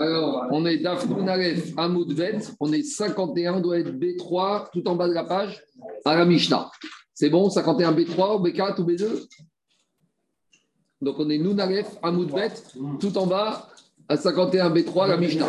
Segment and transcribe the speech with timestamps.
[0.00, 4.94] Alors, on est Dafnoun Aleph Amoudvet, on est 51, on doit être B3 tout en
[4.94, 5.60] bas de la page
[6.04, 6.70] à la Mishnah.
[7.14, 9.26] C'est bon, 51 B3 ou B4 ou B2
[11.02, 12.52] Donc on est Noun Aleph Amoudvet
[13.00, 13.68] tout en bas
[14.08, 15.48] à 51 B3 à la Mishnah.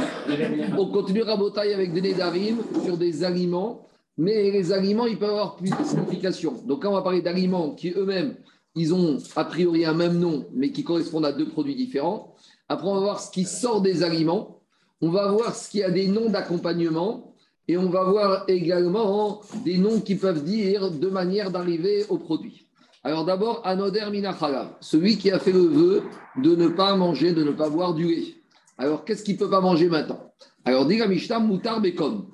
[0.80, 3.88] On continue Rabotaille avec des Nédarim sur des aliments,
[4.18, 6.56] mais les aliments, ils peuvent avoir plus de signification.
[6.66, 8.36] Donc quand on va parler d'aliments qui eux-mêmes,
[8.76, 12.36] ils ont a priori un même nom, mais qui correspondent à deux produits différents.
[12.70, 14.62] Après, on va voir ce qui sort des aliments.
[15.02, 17.34] On va voir ce qui a des noms d'accompagnement.
[17.68, 22.66] Et on va voir également des noms qui peuvent dire de manière d'arriver au produit.
[23.04, 26.04] Alors d'abord, Anoder Minachalav, celui qui a fait le vœu
[26.42, 28.34] de ne pas manger, de ne pas boire du lait.
[28.78, 30.20] Alors qu'est-ce qu'il ne peut pas manger maintenant?
[30.66, 32.26] Alors dit Mishnah, Moutar Bekom,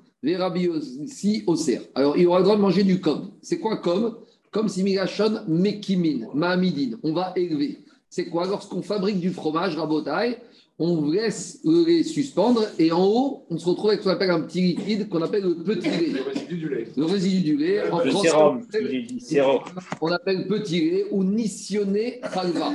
[1.47, 1.81] Oser.
[1.93, 3.29] Alors il aura le droit de manger du com.
[3.41, 4.17] C'est quoi com?
[4.51, 7.84] Comme si Migashon Mekimin, Mahamidin, on va élever.
[8.15, 10.37] C'est quoi Lorsqu'on fabrique du fromage, rabotaille,
[10.79, 14.31] on laisse le lait suspendre et en haut, on se retrouve avec ce qu'on appelle
[14.31, 16.07] un petit liquide qu'on appelle le petit lait.
[16.15, 16.87] Le résidu du lait.
[16.95, 17.89] Le résidu du lait.
[17.89, 18.57] En Le français, sérum.
[18.57, 19.59] on appelle- du sérum.
[19.99, 22.71] on appelle petit lait ou nissionné halva.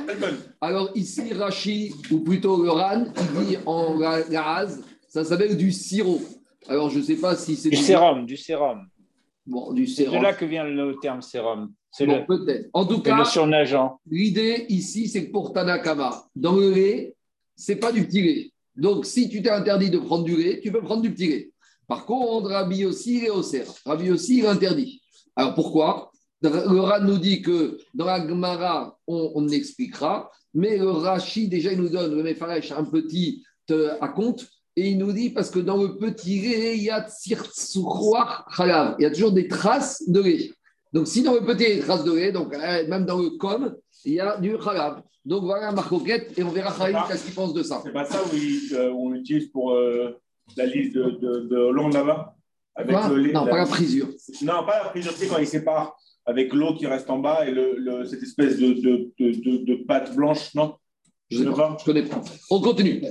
[0.60, 3.04] Alors ici, Rachi, ou plutôt le ran,
[3.40, 6.20] il dit en gaz, ça s'appelle du sirop.
[6.68, 8.80] Alors je ne sais pas si c'est Du sérum, du sérum.
[9.46, 10.22] Bon, du C'est de sérum.
[10.22, 11.72] là que vient le terme sérum.
[11.90, 12.68] C'est Bon, le, peut-être.
[12.72, 14.00] En tout le cas, surnageant.
[14.10, 17.16] l'idée ici, c'est que pour Tanakama, dans le lait,
[17.56, 18.52] c'est pas du petit lait.
[18.76, 21.50] Donc, si tu t'es interdit de prendre du lait, tu peux prendre du petit lait.
[21.88, 23.80] Par contre, Rabbi aussi, il est au cerf.
[23.84, 25.02] Rabbi aussi, il est interdit.
[25.34, 26.10] Alors, pourquoi?
[26.42, 31.72] Le Ran nous dit que dans la Gemara, on, on expliquera, mais le Rashi, déjà,
[31.72, 35.50] il nous donne, le Mefaresh, un petit euh, à compte, et il nous dit, parce
[35.50, 37.06] que dans le petit lait, il y a.
[37.26, 40.50] Il y a toujours des traces de lait.
[40.92, 43.04] Donc, si dans le petit, il y a des traces de lait, donc euh, même
[43.06, 43.74] dans le com,
[44.04, 45.02] il y a du halav.
[45.24, 47.80] Donc, voilà ma coquette, et on verra Khalid, qu'est-ce qu'il pense de ça.
[47.84, 50.18] C'est pas ça où il- euh, on l'utilise pour euh,
[50.56, 52.34] la liste de, de, de Hollande là-bas?
[52.74, 53.32] Avec le lait.
[53.32, 54.08] non, pas la frisure.
[54.42, 57.50] Non, pas la frisure, c'est quand il sépare avec l'eau qui reste en bas et
[57.50, 58.72] le, le- cette espèce de,
[59.18, 60.74] de, pâte blanche, non?
[61.30, 62.20] Je sais pas, je connais pas.
[62.50, 63.02] On continue.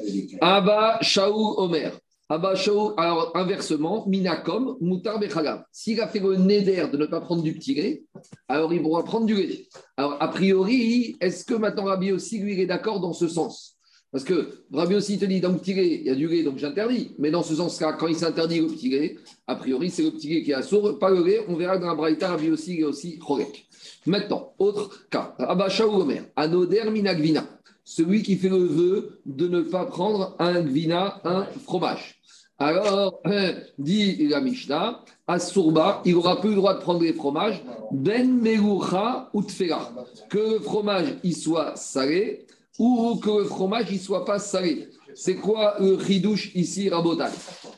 [0.42, 1.92] Abba Shaou Omer.
[2.32, 5.64] Alors inversement, Minakom, Moutar Bechalav.
[5.72, 8.04] S'il a fait le neder de ne pas prendre du petit lait,
[8.48, 9.68] alors il pourra prendre du lait.
[9.98, 13.78] Alors, a priori, est-ce que maintenant Rabbi aussi, lui, est d'accord dans ce sens?
[14.12, 16.44] Parce que Rabbi aussi te dit, dans le petit lait, il y a du lait,
[16.44, 17.16] donc j'interdis.
[17.18, 19.16] Mais dans ce sens-là, quand il s'interdit le petit lait,
[19.48, 21.44] a priori, c'est le petit lait qui est assourd, pas le lait.
[21.48, 23.68] On verra dans la Braïta, Rabbi aussi, il est aussi Chorek.
[24.06, 25.34] Maintenant, autre cas.
[25.40, 26.26] Abba Shaou Omer.
[26.36, 27.44] Anoder Minagvina
[27.90, 32.19] celui qui fait le vœu de ne pas prendre un gvina, un fromage.
[32.62, 37.14] Alors, hein, dit la Mishnah, à Sourba, il n'aura plus le droit de prendre les
[37.14, 39.90] fromages, ben meloucha ou tfela,
[40.30, 42.46] que le fromage il soit salé
[42.78, 44.90] ou que le fromage il soit pas salé.
[45.16, 47.32] C'est quoi le ridouche ici, Rabotai?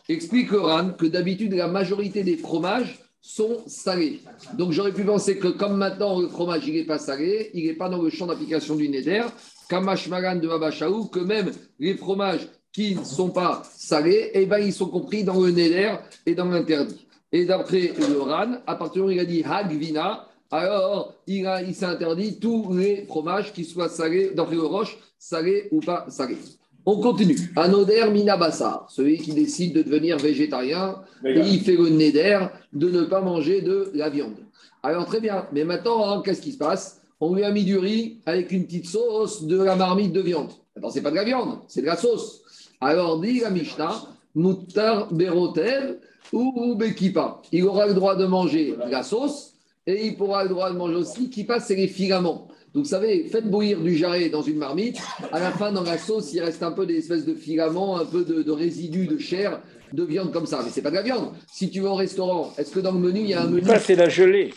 [0.09, 4.21] Explique Ran que d'habitude, la majorité des fromages sont salés.
[4.57, 7.75] Donc j'aurais pu penser que comme maintenant le fromage il n'est pas salé, il n'est
[7.75, 9.25] pas dans le champ d'application du Neder,
[9.69, 14.59] Kamash Magan de Abachaou, que même les fromages qui ne sont pas salés, eh ben,
[14.59, 15.95] ils sont compris dans le Neder
[16.25, 17.05] et dans l'interdit.
[17.31, 21.45] Et d'après le Ran, à partir du moment où il a dit Hagvina, alors il,
[21.47, 25.79] a- il s'est interdit tous les fromages qui soient salés, d'après le Roche, salés ou
[25.79, 26.37] pas salés.
[26.85, 27.37] On continue.
[27.55, 32.39] Anoder Minabassar, celui qui décide de devenir végétarien, et il fait le neder
[32.73, 34.33] de ne pas manger de la viande.
[34.81, 37.01] Alors très bien, mais maintenant, hein, qu'est-ce qui se passe?
[37.19, 40.49] On lui a mis du riz avec une petite sauce de la marmite de viande.
[40.75, 42.41] Attends, c'est pas de la viande, c'est de la sauce.
[42.81, 44.01] Alors dit la Mishnah,
[44.33, 45.97] Moutar Berotev
[46.33, 47.41] ou Bekipa.
[47.51, 49.53] Il aura le droit de manger la sauce
[49.85, 52.47] et il pourra le droit de manger aussi Kipa, c'est les filaments.
[52.73, 54.97] Donc, vous savez, faites bouillir du jarret dans une marmite.
[55.33, 58.05] À la fin, dans la sauce, il reste un peu des espèces de filaments, un
[58.05, 59.61] peu de, résidus de chair,
[59.91, 60.61] de viande comme ça.
[60.63, 61.33] Mais c'est pas de la viande.
[61.51, 63.65] Si tu vas au restaurant, est-ce que dans le menu, il y a un menu?
[63.65, 64.53] Ça, c'est la gelée.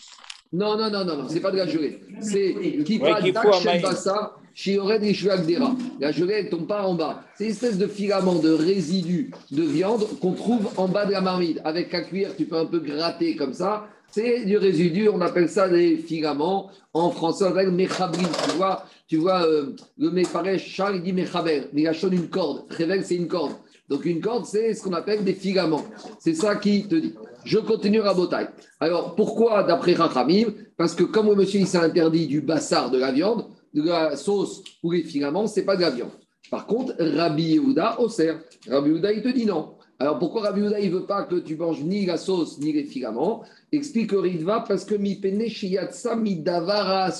[0.53, 2.01] Non, non, non, non, non, c'est pas de la gelée.
[2.21, 2.99] C'est qui.
[2.99, 5.75] Bassa, Chiored et Shuagdera.
[6.01, 7.25] La gelée, elle tombe pas en bas.
[7.37, 11.21] C'est une espèce de filament de résidus de viande qu'on trouve en bas de la
[11.21, 11.61] marmite.
[11.65, 13.89] Avec la cuillère, tu peux un peu gratter comme ça.
[14.13, 16.71] C'est du résidu, on appelle ça des filaments.
[16.93, 18.25] En français, on appelle mechabri.
[18.49, 21.65] Tu vois, tu vois euh, le mefaresh, Charles, il dit mechaber.
[21.73, 22.63] Mais il a une corde.
[22.71, 23.55] Révèle, c'est une corde.
[23.89, 25.85] Donc une corde, c'est ce qu'on appelle des filaments.
[26.19, 27.15] C'est ça qui te dit.
[27.45, 28.49] Je continue à Botaï.
[28.81, 32.99] Alors pourquoi d'après Rachamim Parce que comme le monsieur il s'est interdit du bassard de
[32.99, 36.13] la viande, de la sauce ou les filaments, c'est pas de la viande.
[36.51, 38.41] Par contre, Rabbi Yehuda, au cerf.
[38.69, 39.75] Rabbi Yehuda, il te dit non.
[39.99, 42.85] Alors pourquoi Rabbi Yehuda, il veut pas que tu manges ni la sauce ni les
[42.85, 43.43] filaments
[43.73, 47.11] Explique Ritva, parce que mi pene shiyatsa mi davara.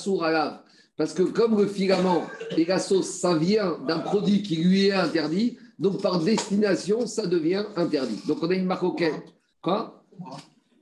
[0.97, 2.23] Parce que comme le filament
[2.57, 7.27] et la sauce, ça vient d'un produit qui lui est interdit, Donc, par destination, ça
[7.27, 8.19] devient interdit.
[8.27, 9.13] Donc, on a une marque auquel.
[9.61, 10.03] Quoi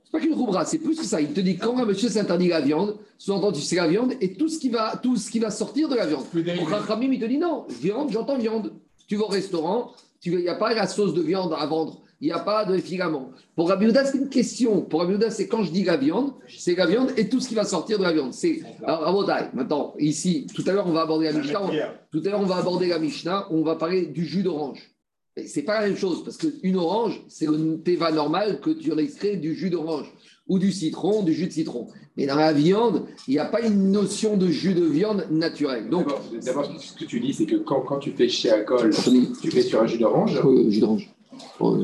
[0.04, 1.20] C'est pas qu'une roubra, c'est plus que ça.
[1.20, 4.48] Il te dit quand un monsieur s'interdit la viande, sous-entendu, c'est la viande et tout
[4.48, 6.24] ce, qui va, tout ce qui va sortir de la viande.
[6.24, 8.72] Pour Rachamim, il te dit non, viande, j'entends viande.
[9.08, 9.92] Tu vas au restaurant,
[10.24, 12.76] il n'y a pas la sauce de viande à vendre il n'y a pas de
[12.78, 13.30] filament.
[13.56, 14.82] Pour Rabbi c'est une question.
[14.82, 17.54] Pour Rabbi c'est quand je dis la viande, c'est la viande et tout ce qui
[17.54, 18.32] va sortir de la viande.
[18.32, 21.60] C'est alors Maintenant, ici, tout à l'heure, on va aborder la Mishnah.
[22.10, 23.48] Tout à l'heure, on va aborder la Mishnah.
[23.50, 24.94] On va parler du jus d'orange.
[25.46, 29.36] C'est pas la même chose parce qu'une orange, c'est le teva normal que tu extrait
[29.36, 30.12] du jus d'orange
[30.46, 31.88] ou du citron, du jus de citron.
[32.16, 35.88] Mais dans la viande, il n'y a pas une notion de jus de viande naturel.
[35.88, 36.06] Donc,
[36.44, 38.90] d'abord, ce que tu dis, c'est que quand, quand tu fais chez alcool,
[39.40, 40.40] tu fais sur un jus d'orange.
[40.68, 41.13] jus d'orange.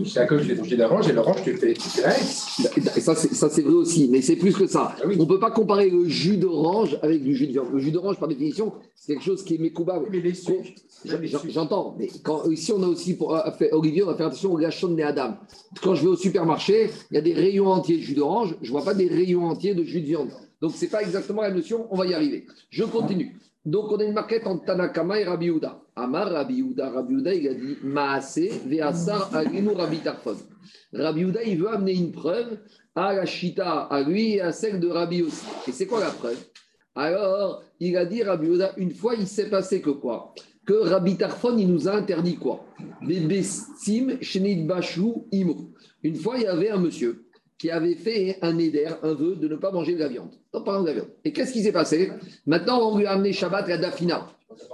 [0.04, 3.72] C'est à cause du jus d'orange et l'orange, tu le fais Et ça, c'est vrai
[3.72, 4.96] aussi, mais c'est plus que ça.
[4.98, 7.68] Ah On ne peut pas comparer le jus d'orange avec du jus de viande.
[7.72, 10.06] Le jus d'orange, par définition, c'est quelque chose qui est mécoubable.
[10.10, 10.32] Mais les
[11.48, 13.40] J'entends, mais quand, ici, on a aussi, pour euh,
[13.72, 15.36] Olivier, on va faire attention au gachon de Adam.
[15.82, 18.66] Quand je vais au supermarché, il y a des rayons entiers de jus d'orange, je
[18.66, 20.30] ne vois pas des rayons entiers de jus de viande.
[20.60, 22.44] Donc, ce n'est pas exactement la notion, on va y arriver.
[22.70, 23.36] Je continue.
[23.64, 25.80] Donc, on a une maquette entre Tanakama et Rabbi Uda.
[26.00, 30.36] Amar Rabbi Rabbi il a dit Maase, Veasar, Aginu, Rabbi Tarfon.
[30.92, 32.58] Rabbi il veut amener une preuve
[32.94, 35.44] à la Shita, à lui et à celle de Rabbi aussi.
[35.68, 36.38] Et c'est quoi la preuve?
[36.94, 40.34] Alors, il a dit Rabbi une fois, il s'est passé que quoi?
[40.66, 42.64] Que Rabbi Tarfon, il nous a interdit quoi?
[43.02, 45.72] Bébestim, Shenid Bashou, Imo.
[46.02, 47.26] Une fois, il y avait un monsieur
[47.58, 50.30] qui avait fait un éder, un vœu de ne pas manger de la viande.
[50.54, 51.10] Non, pas de la viande.
[51.24, 52.10] Et qu'est-ce qui s'est passé?
[52.46, 54.26] Maintenant, on lui a amené Shabbat la Dafina.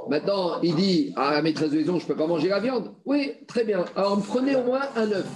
[0.09, 2.93] Maintenant, il dit à la maîtresse de maison, je ne peux pas manger la viande.
[3.05, 3.85] Oui, très bien.
[3.95, 5.27] Alors, prenez au moins un œuf.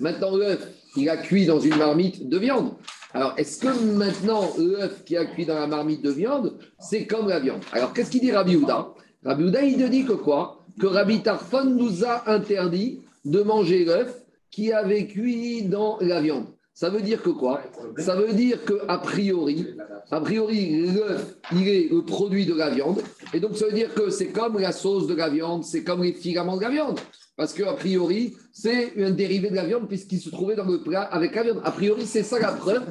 [0.00, 0.66] Maintenant, l'œuf,
[0.96, 2.72] il a cuit dans une marmite de viande.
[3.12, 7.28] Alors, est-ce que maintenant, l'œuf qui a cuit dans la marmite de viande, c'est comme
[7.28, 7.60] la viande?
[7.72, 8.94] Alors, qu'est-ce qu'il dit Rabbi Houda?
[9.24, 10.64] Rabbi Houda, il te dit que quoi?
[10.80, 16.46] Que Rabbi Tarfon nous a interdit de manger l'œuf qui avait cuit dans la viande.
[16.72, 17.60] Ça veut dire que quoi?
[17.98, 19.66] Ça veut dire que a priori,
[20.10, 23.02] a priori, l'œuf, il est le produit de la viande.
[23.34, 26.02] Et donc, ça veut dire que c'est comme la sauce de la viande, c'est comme
[26.02, 26.98] les filaments de la viande.
[27.36, 31.02] Parce qu'a priori, c'est un dérivé de la viande puisqu'il se trouvait dans le plat
[31.02, 31.60] avec la viande.
[31.64, 32.82] A priori, c'est ça la preuve.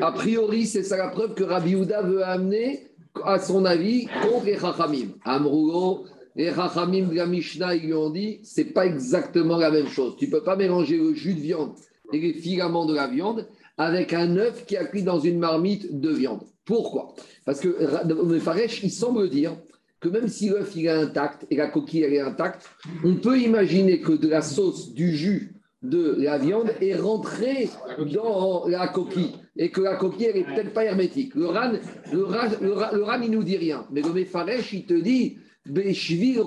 [0.00, 2.90] A, priori, c'est ça la preuve que Rabbi Houda veut amener,
[3.24, 5.08] à son avis, contre les Chachamim.
[5.24, 6.04] Amrougo,
[6.36, 10.16] les Chachamim de la Mishnah, ils lui ont dit, c'est pas exactement la même chose.
[10.18, 11.72] Tu peux pas mélanger le jus de viande
[12.12, 13.46] les filaments de la viande
[13.76, 16.42] avec un œuf qui a cuit dans une marmite de viande.
[16.64, 17.14] Pourquoi?
[17.44, 17.76] Parce que
[18.06, 19.56] le Faresh, il semble dire
[20.00, 22.68] que même si l'œuf est intact et la coquille est intacte,
[23.04, 27.70] on peut imaginer que de la sauce, du jus de la viande est rentrée
[28.12, 31.34] dans la coquille et que la coquille n'est peut-être pas hermétique.
[31.34, 31.72] Le ran,
[32.12, 36.42] le, ran, le, il nous dit rien, mais le Mefaresh, il te dit Beshvil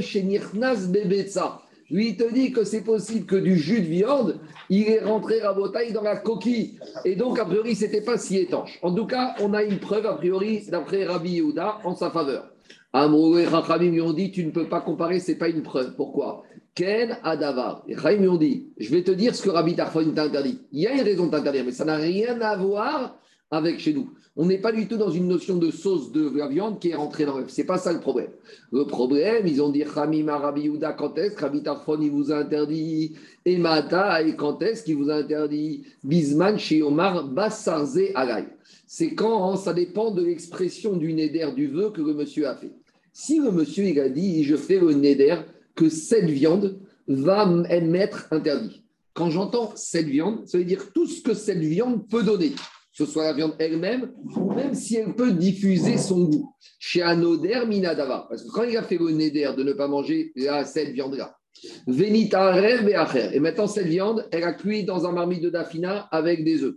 [0.00, 1.62] shenirnas bebetza.
[1.90, 5.40] Lui, il te dit que c'est possible que du jus de viande, il est rentré
[5.42, 6.78] à bouteille dans la coquille.
[7.04, 8.78] Et donc, a priori, ce n'était pas si étanche.
[8.82, 12.50] En tout cas, on a une preuve, a priori, d'après Rabbi Yehuda, en sa faveur.
[12.92, 15.62] Amrou et Rachamim lui ont dit Tu ne peux pas comparer, ce n'est pas une
[15.62, 15.94] preuve.
[15.96, 16.42] Pourquoi?
[16.74, 17.84] Ken Adavar.
[17.86, 20.62] Et Rachamim lui ont dit Je vais te dire ce que Rabbi Tarfon t'a interdit.
[20.72, 23.16] Il y a une raison de t'interdire, mais ça n'a rien à voir
[23.50, 24.10] avec chez nous.
[24.38, 26.94] On n'est pas du tout dans une notion de sauce de la viande qui est
[26.94, 27.48] rentrée dans l'œuf.
[27.48, 28.28] Ce n'est pas ça le problème.
[28.70, 33.14] Le problème, ils ont dit Khamim Rabbi Yuda, quand est-ce vous a interdit
[33.46, 38.44] Et Mata, et quand est-ce qu'il vous a interdit Bisman, Omar, Bassarze, Alay.
[38.86, 42.56] C'est quand hein, ça dépend de l'expression du néder du vœu que le monsieur a
[42.56, 42.72] fait.
[43.12, 45.34] Si le monsieur il a dit Je fais le néder
[45.74, 48.82] que cette viande va m'être interdit.
[49.14, 52.52] Quand j'entends cette viande, ça veut dire tout ce que cette viande peut donner
[52.96, 56.54] que ce soit la viande elle-même, ou même si elle peut diffuser son goût.
[56.78, 58.26] Chez Anoder Minadava.
[58.28, 60.32] Parce que quand il a fait le Neder de ne pas manger
[60.64, 61.36] cette viande-là,
[61.96, 66.76] et maintenant, cette viande, elle a cuit dans un marmite de Dafina avec des œufs.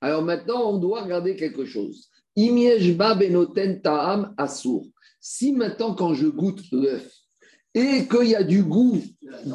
[0.00, 2.08] Alors maintenant, on doit regarder quelque chose.
[2.36, 4.86] Benoten Ta'am Assour.
[5.20, 7.10] Si maintenant, quand je goûte l'œuf,
[7.74, 9.02] et qu'il y a du goût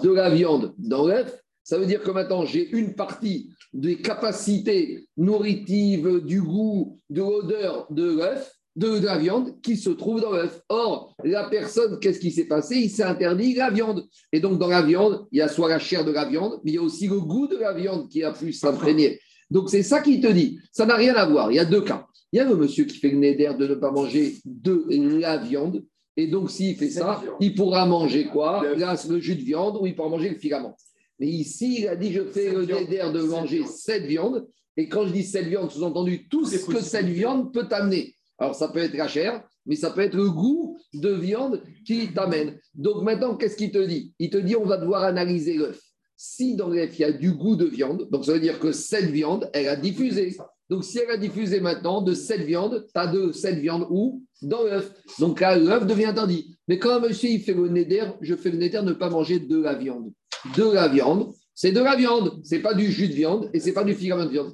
[0.04, 5.08] de la viande dans l'œuf, ça veut dire que maintenant, j'ai une partie des capacités
[5.18, 10.62] nourritives, du goût, de l'odeur de l'œuf, de, la viande qui se trouve dans l'œuf.
[10.70, 12.78] Or, la personne, qu'est-ce qui s'est passé?
[12.78, 14.08] Il s'est interdit la viande.
[14.32, 16.72] Et donc, dans la viande, il y a soit la chair de la viande, mais
[16.72, 19.20] il y a aussi le goût de la viande qui a pu s'imprégner.
[19.50, 20.60] Donc, c'est ça qu'il te dit.
[20.72, 21.52] Ça n'a rien à voir.
[21.52, 22.06] Il y a deux cas.
[22.32, 24.86] Il y a le monsieur qui fait le néder de ne pas manger de
[25.20, 25.84] la viande.
[26.16, 28.64] Et donc, s'il fait ça, il pourra manger quoi?
[28.64, 30.76] Le jus de viande ou il pourra manger le filament.
[31.20, 34.48] Mais ici, il a dit je fais le néder de manger cette viande.
[34.78, 38.16] Et quand je dis cette viande, sous-entendu tout ce que cette viande peut amener.
[38.38, 42.14] Alors, ça peut être la chair, mais ça peut être le goût de viande qui
[42.14, 42.58] t'amène.
[42.74, 44.14] Donc maintenant, qu'est-ce qu'il te dit?
[44.18, 45.82] Il te dit on va devoir analyser l'œuf.
[46.16, 48.72] Si dans l'œuf, il y a du goût de viande, donc ça veut dire que
[48.72, 50.36] cette viande, elle a diffusé.
[50.70, 54.24] Donc si elle a diffusé maintenant de cette viande, tu as de cette viande où?
[54.42, 54.94] Dans l'œuf.
[55.20, 56.56] Donc là, l'œuf devient interdit.
[56.68, 59.10] Mais quand un monsieur il fait le néder, je fais le néder de ne pas
[59.10, 60.12] manger de la viande.
[60.55, 62.39] De la viande, c'est de la viande.
[62.43, 64.53] C'est pas du jus de viande et c'est pas du filament de viande.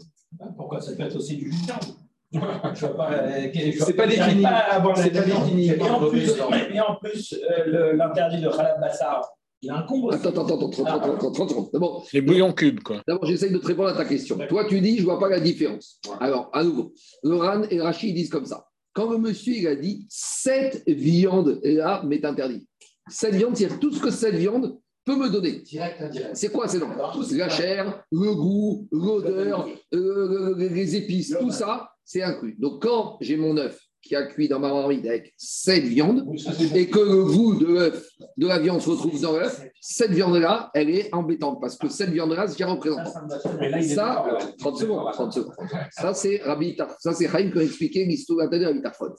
[0.58, 1.96] Pourquoi ça peut être aussi du jus de viande?
[2.76, 3.12] Je vois pas.
[3.14, 3.48] euh,
[3.80, 4.42] C'est pas défini.
[4.44, 5.68] pas C'est défini.
[5.70, 6.30] Et en plus,
[6.74, 9.22] et en plus euh, le- l'interdit de Khalab Bassar,
[9.62, 10.18] il incombe aussi.
[10.18, 11.70] Attends, attends, attends, 30, 30, 30, 30 secondes.
[11.72, 13.02] D'abord, Les bouillons cubes, quoi.
[13.08, 14.38] D'abord, j'essaye de te répondre à ta question.
[14.50, 16.00] Toi, tu dis, je ne vois pas la différence.
[16.20, 18.66] Alors, à nouveau, Loran et Rachid disent comme ça.
[18.94, 22.68] Quand le monsieur il a dit cette viande là m'est interdit.
[23.10, 25.60] Cette viande, c'est tout ce que cette viande peut me donner.
[25.62, 26.36] Direct, indirect.
[26.36, 26.90] C'est quoi ces noms
[27.32, 32.56] La chair, le goût, l'odeur, euh, les épices, tout ça, c'est inclus.
[32.60, 36.32] Donc, quand j'ai mon œuf qui a cuit dans ma marmite avec cette viande
[36.76, 38.08] et que le goût de l'œuf,
[38.38, 42.12] de la viande se retrouve dans l'œuf, cette viande-là, elle est embêtante parce que cette
[42.12, 44.56] viande-là, c'est il est Ça, d'accord.
[44.58, 45.56] 30 secondes, 30 secondes.
[45.92, 49.10] Ça, c'est Rabbi Ça, c'est Chaim qui a expliqué l'histoire de Rabbi Tarfon.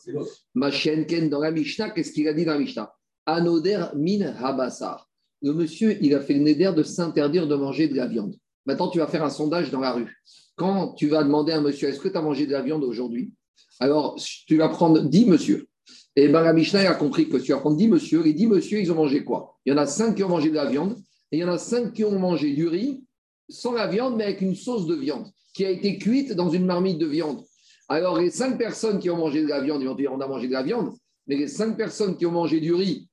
[0.54, 2.92] Machenken, dans la Mishnah, qu'est-ce qu'il a dit dans la Mishnah?
[3.26, 5.08] Anoder min habassar.
[5.42, 8.34] Le monsieur, il a fait le néder de s'interdire de manger de la viande.
[8.64, 10.22] Maintenant, tu vas faire un sondage dans la rue.
[10.56, 12.82] Quand tu vas demander à un monsieur, est-ce que tu as mangé de la viande
[12.82, 13.32] aujourd'hui?
[13.78, 15.68] Alors, tu vas prendre 10 monsieur.
[16.16, 18.22] Et bien, la Mishnah a compris que tu vas prendre 10 monsieur.
[18.22, 19.58] Les 10 monsieur, ils ont mangé quoi?
[19.66, 20.96] Il y en a 5 qui ont mangé de la viande
[21.30, 23.04] et il y en a 5 qui ont mangé du riz
[23.48, 26.64] sans la viande, mais avec une sauce de viande qui a été cuite dans une
[26.64, 27.44] marmite de viande.
[27.88, 30.26] Alors, les 5 personnes qui ont mangé de la viande, ils vont dire on a
[30.26, 30.92] mangé de la viande,
[31.26, 33.08] mais les 5 personnes qui ont mangé du riz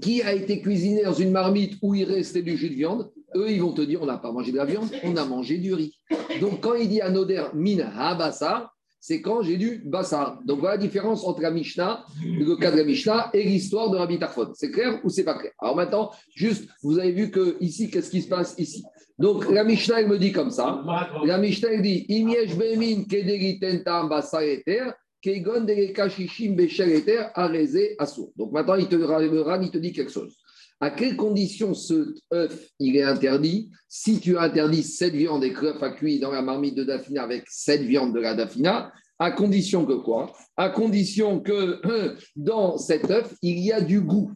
[0.00, 3.50] qui a été cuisiné dans une marmite où il restait du jus de viande, eux,
[3.50, 5.72] ils vont te dire on n'a pas mangé de la viande, on a mangé du
[5.74, 5.94] riz.
[6.40, 10.38] Donc, quand il dit anoder min habassar, c'est quand j'ai du bassar.
[10.44, 13.96] Donc, voilà la différence entre la Mishnah, le cas de la Mishnah, et l'histoire de
[13.96, 14.52] Rabbi Tarfon.
[14.54, 15.52] C'est clair ou c'est pas clair?
[15.58, 18.84] Alors maintenant, juste, vous avez vu que ici, qu'est-ce qui se passe ici?
[19.18, 20.84] Donc, la Mishnah, elle me dit comme ça.
[21.24, 24.92] La Mishnah, elle dit Imiesh bemin kederi tentam basar eter,
[25.22, 28.30] kegon deleka shishim beshel eter, areze asur.
[28.36, 30.36] Donc maintenant, il te, le il te dit quelque chose.
[30.80, 35.66] À quelles conditions ce œuf il est interdit Si tu interdis cette viande et que
[35.66, 39.30] l'œuf a cuit dans la marmite de Dafina avec cette viande de la Dafina, à
[39.30, 40.32] condition que quoi?
[40.56, 41.80] À condition que
[42.36, 44.32] dans cet œuf, il y a du goût.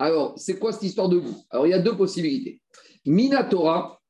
[0.00, 1.44] Alors, c'est quoi cette histoire de goût?
[1.50, 2.60] Alors, il y a deux possibilités.
[3.06, 4.00] Minatora,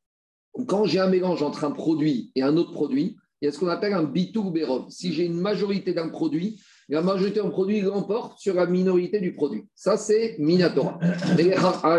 [0.67, 3.59] quand j'ai un mélange entre un produit et un autre produit, il y a ce
[3.59, 4.87] qu'on appelle un bitou bérov.
[4.89, 9.35] Si j'ai une majorité d'un produit, la majorité d'un produit l'emporte sur la minorité du
[9.35, 9.67] produit.
[9.75, 10.99] Ça, c'est Minatora.
[11.37, 11.55] Mais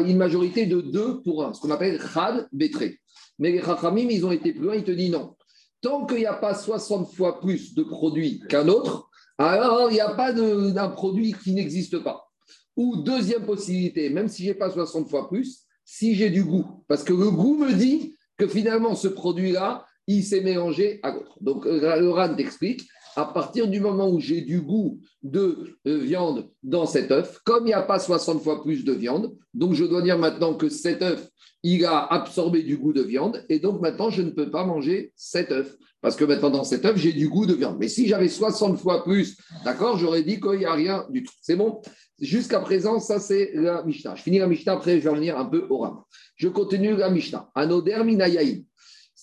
[0.10, 2.98] une majorité de 2 pour 1, ce qu'on appelle Chad Bétré.
[3.38, 5.36] Mais les Chachamim, ils ont été plus loin, ils te disent non.
[5.82, 10.00] Tant qu'il n'y a pas 60 fois plus de produits qu'un autre, alors il n'y
[10.00, 12.28] a pas d'un produit qui n'existe pas.
[12.76, 16.66] Ou deuxième possibilité, même si je n'ai pas 60 fois plus, si j'ai du goût.
[16.88, 21.38] Parce que le goût me dit que finalement, ce produit-là, il s'est mélangé à l'autre.
[21.42, 25.98] Donc, euh, le RAN t'explique, à partir du moment où j'ai du goût de euh,
[25.98, 29.74] viande dans cet œuf, comme il n'y a pas 60 fois plus de viande, donc
[29.74, 31.28] je dois dire maintenant que cet œuf,
[31.64, 35.14] il a absorbé du goût de viande, et donc maintenant, je ne peux pas manger
[35.16, 35.76] cet œuf.
[36.02, 37.78] Parce que maintenant, dans cet œuf, j'ai du goût de viande.
[37.80, 41.34] Mais si j'avais 60 fois plus, d'accord, j'aurais dit qu'il n'y a rien du tout.
[41.42, 41.82] C'est bon?
[42.20, 44.14] Jusqu'à présent, ça, c'est la Mishnah.
[44.14, 46.04] Je finis la Mishnah, après, je vais revenir un peu au Ram.
[46.36, 47.50] Je continue la Mishnah.
[47.56, 48.68] Anoder minayaï.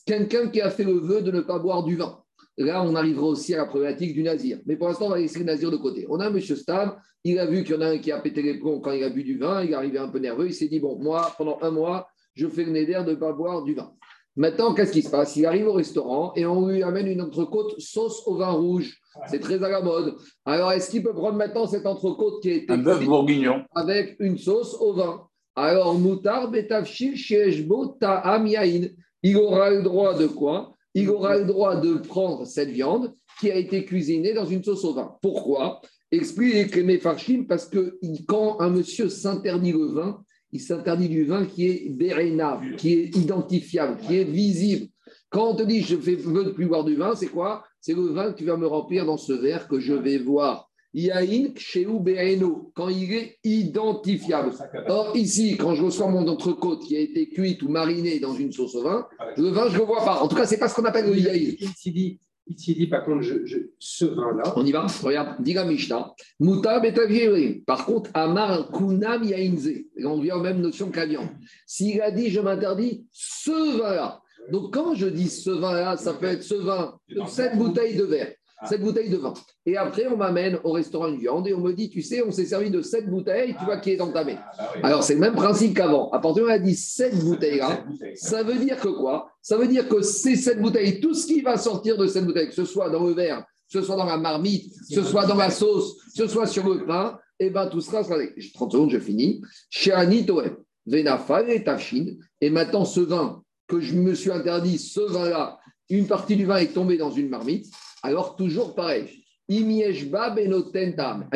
[0.06, 2.18] Quelqu'un qui a fait le vœu de ne pas boire du vin.
[2.58, 4.58] Là, on arrivera aussi à la problématique du nazir.
[4.66, 6.06] Mais pour l'instant, on va laisser le nazir de côté.
[6.10, 8.42] On a monsieur Stab, il a vu qu'il y en a un qui a pété
[8.42, 10.54] les plombs quand il a bu du vin, il est arrivé un peu nerveux, il
[10.54, 13.62] s'est dit, bon, moi, pendant un mois, je fais le néder de ne pas boire
[13.62, 13.92] du vin.
[14.34, 15.36] Maintenant, qu'est-ce qui se passe?
[15.36, 18.98] Il arrive au restaurant et on lui amène une entrecôte sauce au vin rouge.
[19.26, 20.16] C'est très à la mode.
[20.46, 23.64] Alors, est-ce qu'il peut prendre maintenant cette entrecôte qui été Un bœuf bourguignon.
[23.74, 25.26] avec une sauce au vin?
[25.54, 28.88] Alors, moutar betavshil sheshbo ta'am yain.
[29.22, 30.74] Il aura le droit de quoi?
[30.94, 34.84] Il aura le droit de prendre cette viande qui a été cuisinée dans une sauce
[34.84, 35.16] au vin.
[35.22, 35.80] Pourquoi?
[36.10, 41.46] Explique les Mefarshim parce que quand un monsieur s'interdit le vin, il s'interdit du vin
[41.46, 44.88] qui est bérénable, qui est identifiable, qui est visible.
[45.30, 47.64] Quand on te dit je fais veux plus boire du vin, c'est quoi?
[47.80, 50.70] C'est le vin qui va me remplir dans ce verre que je vais voir.
[50.94, 54.52] Yain kshéou béréno, quand il est identifiable.
[54.88, 58.52] Or, ici, quand je reçois mon entrecôte qui a été cuite ou marinée dans une
[58.52, 59.06] sauce au vin,
[59.36, 60.20] le vin, je ne le vois pas.
[60.20, 61.54] En tout cas, ce n'est pas ce qu'on appelle le yaïn.
[61.58, 64.86] Il s'y dit, il s'y dit, par contre, je, je- ce vin-là, On y va
[65.02, 66.12] Regarde, dit la Mishnah.
[66.40, 67.62] Mouta betavieri.
[67.66, 69.68] Par contre, Amar kunam yainze.
[69.68, 71.28] Et On revient aux mêmes notions viande.
[71.66, 74.20] S'il a dit, je m'interdis ce vin-là.
[74.50, 78.32] Donc, quand je dis ce vin-là, ça peut être ce vin, cette bouteille de verre.
[78.68, 79.34] 7 bouteilles de vin.
[79.66, 82.30] Et après, on m'amène au restaurant une viande et on me dit, tu sais, on
[82.30, 84.36] s'est servi de 7 bouteilles, tu vois, qui est entamé.
[84.38, 84.80] Ah, bah.
[84.88, 86.10] Alors, c'est le même principe qu'avant.
[86.10, 89.30] À partir du moment où on a dit 7 bouteilles-là, ça veut dire que quoi?
[89.40, 92.48] Ça veut dire que ces 7 bouteilles, tout ce qui va sortir de cette bouteille,
[92.48, 95.26] que ce soit dans le verre, que ce soit dans la marmite, que ce soit
[95.26, 98.16] dans la sauce, que ce soit sur le pain, et ben tout sera sera.
[98.36, 99.42] J'ai 30 secondes, je finis.
[99.70, 102.06] Chez Anitoem, Venafal et Tafshin.
[102.40, 106.56] Et maintenant, ce vin que je me suis interdit, ce vin-là, une partie du vin
[106.56, 107.66] est tombée dans une marmite.
[108.02, 109.08] Alors, toujours pareil.
[109.48, 110.34] Ah,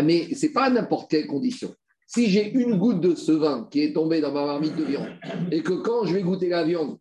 [0.02, 1.74] Mais ce n'est pas n'importe quelle condition.
[2.06, 5.08] Si j'ai une goutte de ce vin qui est tombé dans ma marmite de viande,
[5.50, 6.98] et que quand je vais goûter la viande,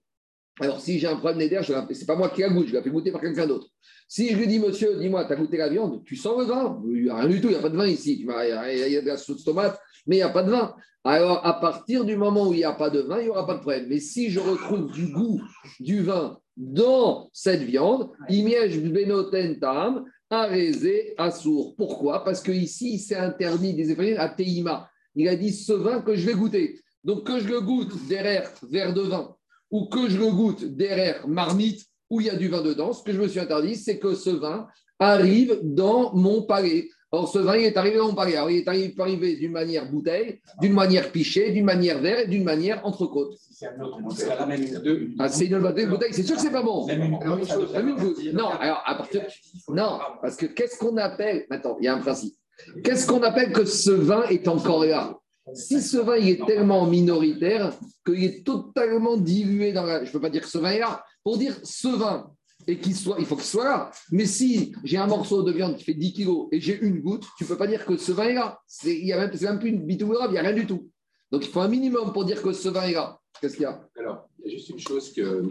[0.59, 2.81] alors si j'ai un problème d'éder, ce n'est pas moi qui la goûte, je la
[2.81, 3.67] fais goûter par quelqu'un d'autre.
[4.07, 6.81] Si je lui dis, monsieur, dis-moi, tu as goûté la viande, tu sens le vin?
[6.85, 8.19] Il n'y a rien du tout, il n'y a pas de vin ici.
[8.19, 10.75] Il y a de la sauce tomate, mais il n'y a pas de vin.
[11.03, 13.45] Alors, à partir du moment où il n'y a pas de vin, il n'y aura
[13.45, 13.85] pas de problème.
[13.89, 15.41] Mais si je retrouve du goût
[15.79, 21.75] du vin dans cette viande, imiège benoten tam, arésé, assour.
[21.75, 22.23] Pourquoi?
[22.23, 24.89] Parce qu'ici, il s'est interdit des effets à Teima.
[25.15, 26.79] Il a dit ce vin que je vais goûter.
[27.03, 29.35] Donc, que je le goûte derrière verre de vin
[29.71, 33.03] ou que je le goûte derrière marmite où il y a du vin dedans, ce
[33.03, 34.67] que je me suis interdit, c'est que ce vin
[34.99, 36.89] arrive dans mon palais.
[37.15, 38.17] Alors, ce vin, il est arrivé dans mon.
[38.17, 42.43] Alors, il est arrivé, d'une manière bouteille, d'une manière pichée, d'une manière verre et d'une
[42.43, 43.37] manière entrecôte.
[43.51, 45.09] C'est un autre C'est la même Deux.
[45.17, 46.85] Ah, c'est une bouteille, bouteille, c'est sûr que c'est pas bon.
[46.87, 48.19] Même une- Alors, une chose, La même chose.
[48.33, 49.21] Non, alors, à partir.
[49.69, 51.45] Non, parce que qu'est-ce qu'on appelle.
[51.49, 52.35] Attends, il y a un principe.
[52.83, 55.17] Qu'est-ce qu'on appelle que ce vin est encore là?
[55.53, 57.71] Si ce vin il est tellement minoritaire
[58.05, 60.03] qu'il est totalement dilué dans la.
[60.03, 61.03] Je ne peux pas dire que ce vin est là.
[61.23, 62.31] Pour dire ce vin
[62.67, 63.91] et qu'il soit, il faut qu'il soit là.
[64.11, 67.25] Mais si j'ai un morceau de viande qui fait 10 kilos et j'ai une goutte,
[67.37, 68.59] tu ne peux pas dire que ce vin est là.
[68.67, 70.89] C'est même, même plus une bitou il n'y a rien du tout.
[71.31, 73.19] Donc il faut un minimum pour dire que ce vin est là.
[73.41, 73.87] Qu'est-ce qu'il y a?
[73.97, 75.41] Alors, il y a juste une chose que,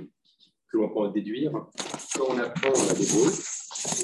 [0.71, 1.53] que l'on peut en déduire.
[2.15, 3.33] Quand on apprend la hébreu,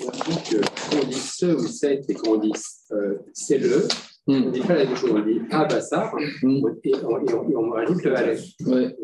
[0.04, 2.52] on apprend que quand on dit ce ou cette et quand on dit
[2.92, 3.88] euh, c'est le,
[4.26, 5.10] on ne dit pas la même chose.
[5.14, 6.62] On dit abassar Hmm.
[6.84, 8.44] et, on, et on- et on rajoute le aleph.
[8.66, 8.96] Ouais.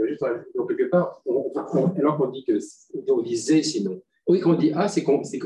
[0.54, 1.50] Donc, quelque part, on-
[1.98, 2.58] alors qu'on dit que
[3.10, 4.00] on dit zé sinon.
[4.28, 4.40] Oui.
[4.40, 5.38] Quand on dit a, c'est qu'on- c'est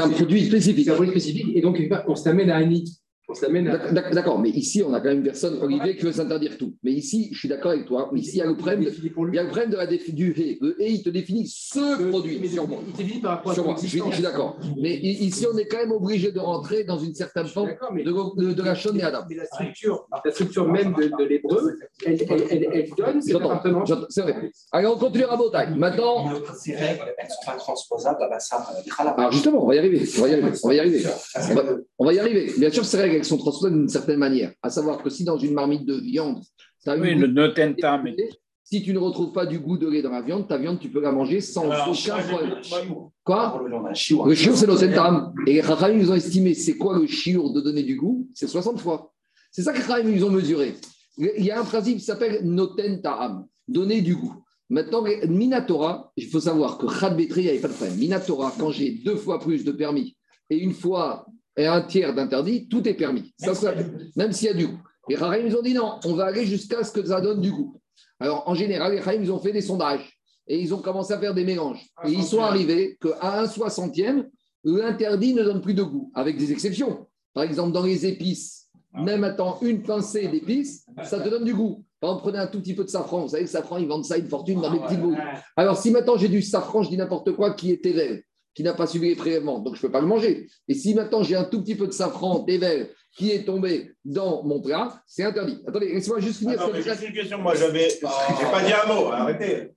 [0.00, 0.84] un produit spécifique.
[0.84, 2.84] c'est un produit spécifique et donc quelque part, on s'amène à Annie.
[2.84, 3.07] On
[4.12, 6.74] D'accord, mais ici, on a quand même une personne, Olivier, qui veut s'interdire tout.
[6.82, 8.90] Mais ici, je suis d'accord avec toi, mais ici, il y a le problème, de-
[8.90, 10.58] il y a le problème de la défi- du hé.
[10.62, 12.78] Le hé, il te définit ce produit, Mais sûrement.
[12.86, 14.56] Il définit par rapport à Sur moi, je suis, je suis d'accord.
[14.80, 18.12] Mais ici, on est quand même obligé de rentrer dans une certaine forme mais- de,
[18.12, 19.20] de, de la chaîne et Adam.
[19.28, 23.32] Mais la structure, la structure même de, de l'hébreu, elle, elle, elle, elle donne cette
[23.32, 23.88] J'entends, appartenance.
[23.88, 24.50] j'entends, c'est vrai.
[24.72, 25.74] Allez, on continue à Botaille.
[25.76, 28.38] Maintenant, Ces règles, elles ne sont pas transposables à à
[28.96, 29.18] Khalab.
[29.18, 30.00] alors justement, on va y arriver.
[30.18, 30.50] On va y arriver.
[30.62, 31.02] On va y arriver.
[31.50, 31.62] On va,
[31.98, 32.52] on va y arriver.
[32.58, 34.52] Bien sûr, ces règles, elles sont transposées d'une certaine manière.
[34.62, 36.42] À savoir que si dans une marmite de viande,
[36.82, 38.08] tu as Oui, une le notentam.
[38.64, 40.90] Si tu ne retrouves pas du goût de lait dans la viande, ta viande, tu
[40.90, 42.54] peux la manger sans Alors, aucun problème.
[43.24, 43.64] Quoi?
[43.66, 45.32] Le chiour, c'est l'otentam.
[45.46, 48.28] Et les Chachamim, ils ont estimé, c'est quoi le chiour de donner du goût?
[48.34, 49.14] C'est 60 fois.
[49.50, 50.74] C'est ça que les ils ont mesuré.
[51.16, 54.34] Il y a un principe qui s'appelle notentam, donner du goût.
[54.68, 57.96] Maintenant, Minatora, il faut savoir que Betri, il n'y avait pas de problème.
[57.96, 60.14] Minatora, quand j'ai deux fois plus de permis
[60.50, 61.26] et une fois
[61.58, 63.34] et un tiers d'interdit, tout est permis.
[63.38, 63.74] Ça, ça-
[64.16, 64.78] même s'il y a du goût.
[65.08, 67.50] Les Chachamim, ils ont dit non, on va aller jusqu'à ce que ça donne du
[67.50, 67.78] goût.
[68.20, 71.18] Alors, en général, les Chachamim, ils ont fait des sondages et ils ont commencé à
[71.18, 71.84] faire des mélanges.
[72.06, 74.28] Et ils sont arrivés qu'à un soixantième,
[74.64, 77.06] l'interdit ne donne plus de goût, avec des exceptions.
[77.34, 81.84] Par exemple, dans les épices, même attends une pincée d'épices, ça te donne du goût.
[82.00, 83.22] Par exemple, prenez un tout petit peu de safran.
[83.22, 85.16] Vous savez, le safran, ils vendent ça une fortune dans des petits bouts.
[85.56, 88.22] Alors, si maintenant j'ai du safran, je dis n'importe quoi, qui est Tevel,
[88.58, 90.48] qui n'a pas suivi les prélèvements, donc je ne peux pas le manger.
[90.66, 94.42] Et si maintenant j'ai un tout petit peu de safran Tevel qui est tombé dans
[94.42, 95.60] mon plat, c'est interdit.
[95.64, 97.38] Attendez, laissez-moi juste finir Attends, mais cette juste une question.
[97.38, 97.88] Moi, j'avais.
[97.88, 98.00] J'ai
[98.50, 99.70] pas dit un mot, arrêtez.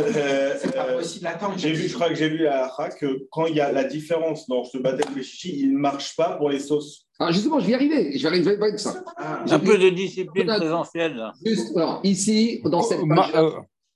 [0.00, 1.02] Euh, euh.
[1.56, 3.84] J'ai vu, je crois que j'ai vu à la que quand il y a la
[3.84, 7.06] différence dans ce baptême de chichi, il ne marche pas pour les sauces.
[7.20, 8.18] Alors, justement, je vais y arriver.
[8.18, 9.04] Je vais arriver avec ça.
[9.18, 11.14] Un peu de discipline présentielle.
[11.14, 11.32] là.
[11.44, 13.50] Juste, alors, ici, dans cette Oh, Ma- page, euh,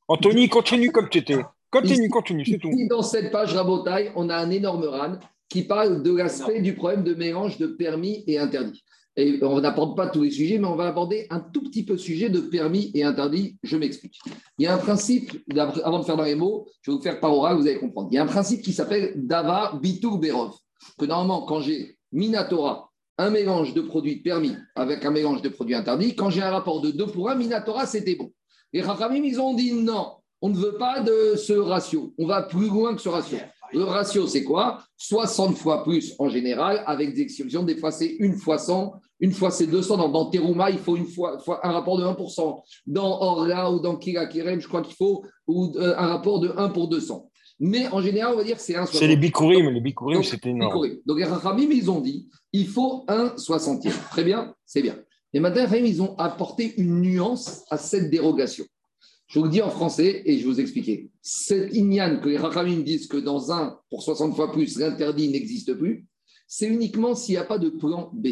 [0.07, 1.41] Anthony, continue comme tu étais.
[1.71, 2.71] Continue, continue, c'est tout.
[2.89, 7.05] dans cette page Rabotaille, on a un énorme ran qui parle de l'aspect du problème
[7.05, 8.85] de mélange de permis et interdit.
[9.17, 11.99] Et on n'aborde pas tous les sujets, mais on va aborder un tout petit peu
[11.99, 13.57] sujet de permis et interdit.
[13.63, 14.21] Je m'explique.
[14.59, 15.33] Il y a un principe,
[15.85, 18.09] avant de faire dans les mots, je vais vous faire par oral, vous allez comprendre.
[18.13, 20.55] Il y a un principe qui s'appelle Dava Bitou Berov.
[20.99, 25.75] Que normalement, quand j'ai Minatora, un mélange de produits permis avec un mélange de produits
[25.75, 28.33] interdits, quand j'ai un rapport de 2 pour 1, Minatora, c'était bon.
[28.73, 32.15] Les Rachamim, ils ont dit non, on ne veut pas de ce ratio.
[32.19, 33.39] On va plus loin que ce ratio.
[33.73, 34.83] Le ratio, c'est quoi?
[34.97, 37.63] 60 fois plus en général, avec des exceptions.
[37.63, 39.97] Des fois, c'est une fois 100, une fois c'est 200.
[39.97, 42.61] Dans, dans Teruma, il faut une fois, fois un rapport de 1%.
[42.87, 46.53] Dans Orla ou dans Kira Kirem, je crois qu'il faut ou, euh, un rapport de
[46.57, 47.31] 1 pour 200.
[47.61, 48.89] Mais en général, on va dire que c'est 1,60.
[48.93, 50.73] C'est les bikurim, les bikurim, c'est énorme.
[50.73, 50.99] Bikurim.
[51.07, 53.95] Donc les Rachamim, ils ont dit, il faut un soixantième.
[54.11, 54.97] Très bien, c'est bien.
[55.33, 58.65] Et maintenant, ils ont apporté une nuance à cette dérogation.
[59.31, 61.09] Je vous le dis en français et je vous expliquer.
[61.23, 65.73] Cette ignan que les Rachamim disent que dans un, pour 60 fois plus, l'interdit n'existe
[65.75, 66.05] plus,
[66.49, 68.27] c'est uniquement s'il n'y a pas de plan B.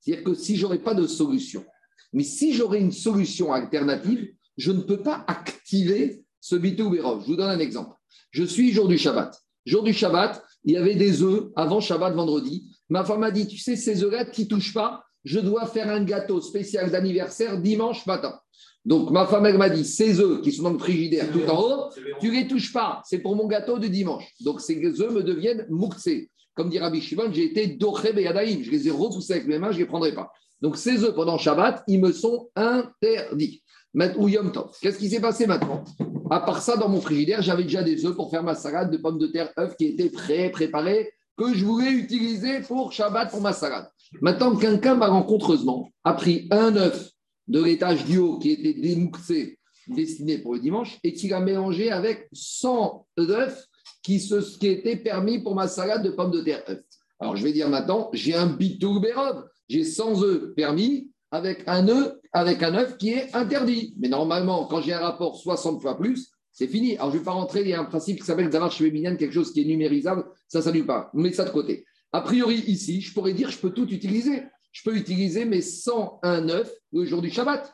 [0.00, 1.64] C'est-à-dire que si j'aurais pas de solution.
[2.12, 6.92] Mais si j'aurais une solution alternative, je ne peux pas activer ce bitou.
[6.96, 7.94] Je vous donne un exemple.
[8.32, 9.40] Je suis jour du Shabbat.
[9.66, 12.76] Jour du Shabbat, il y avait des œufs avant Shabbat vendredi.
[12.88, 15.04] Ma femme m'a dit, tu sais, ces œufs-là, tu touches pas.
[15.22, 18.40] Je dois faire un gâteau spécial d'anniversaire dimanche matin.
[18.84, 21.60] Donc ma femme, elle m'a dit, ces œufs qui sont dans le frigidaire tout en
[21.60, 21.90] haut,
[22.20, 23.02] tu les touches pas.
[23.04, 24.32] C'est pour mon gâteau de dimanche.
[24.40, 26.30] Donc ces œufs me deviennent mouktsé.
[26.54, 28.62] Comme dit Rabbi Shimon, j'ai été doché beyadaïm.
[28.62, 30.30] Je les ai repoussés avec mes mains, je ne les prendrai pas.
[30.60, 33.62] Donc ces œufs pendant Shabbat, ils me sont interdits.
[33.92, 34.76] Maintenant, ou Yom Tov.
[34.80, 35.84] Qu'est-ce qui s'est passé maintenant?
[36.30, 38.98] À part ça, dans mon frigidaire, j'avais déjà des œufs pour faire ma salade de
[38.98, 43.40] pommes de terre œufs qui étaient prêts, préparés, que je voulais utiliser pour Shabbat pour
[43.40, 43.88] ma salade.
[44.20, 47.10] Maintenant, quelqu'un malencontreusement a pris un œuf
[47.50, 49.58] de l'étage du haut qui était démouxé,
[49.88, 53.66] destiné pour le dimanche, et qui l'a mélangé avec 100 œufs
[54.02, 56.82] qui, se, étaient permis pour ma salade de pommes de terre œufs.
[57.18, 61.88] Alors, je vais dire maintenant, j'ai un bitou bérov, j'ai 100 œufs permis avec un
[61.88, 63.94] œuf, avec un œuf qui est interdit.
[63.98, 66.96] Mais normalement, quand j'ai un rapport 60 fois plus, c'est fini.
[66.96, 69.16] Alors, je ne vais pas rentrer, il y a un principe qui s'appelle Davar Shvebinyan,
[69.16, 71.10] quelque chose qui est numérisable, ça, ça ne pas.
[71.14, 71.84] On met ça de côté.
[72.12, 74.42] A priori, ici, je pourrais dire, je peux tout utiliser.
[74.72, 77.72] Je peux utiliser mes 101 œufs le jour du Shabbat.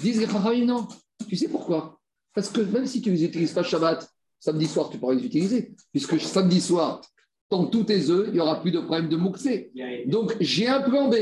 [0.00, 0.88] Disent les Chachamim, non.
[1.28, 2.00] Tu sais pourquoi?
[2.34, 5.24] Parce que même si tu ne les utilises pas Shabbat, samedi soir, tu pourras les
[5.24, 5.74] utiliser.
[5.92, 7.02] Puisque samedi soir,
[7.48, 9.70] tant tous tes œufs, il n'y aura plus de problème de mouxé.
[10.06, 11.16] Donc, j'ai un plan B.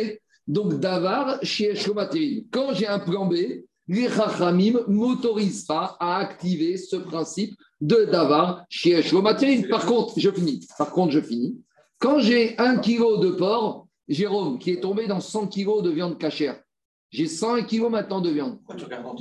[0.47, 1.75] Donc, Davar chez.
[2.53, 3.35] Quand j'ai un plan B,
[3.89, 9.03] les Chachamim ne m'autorisent pas à activer ce principe de Davar chez.
[9.69, 10.67] Par contre, je finis.
[10.79, 11.61] Par contre, je finis.
[11.99, 16.19] Quand j'ai un kilo de porc, Jérôme, qui est tombé dans 100 kilos de viande
[16.19, 16.61] cachère,
[17.11, 18.59] j'ai 101 kilos maintenant de viande.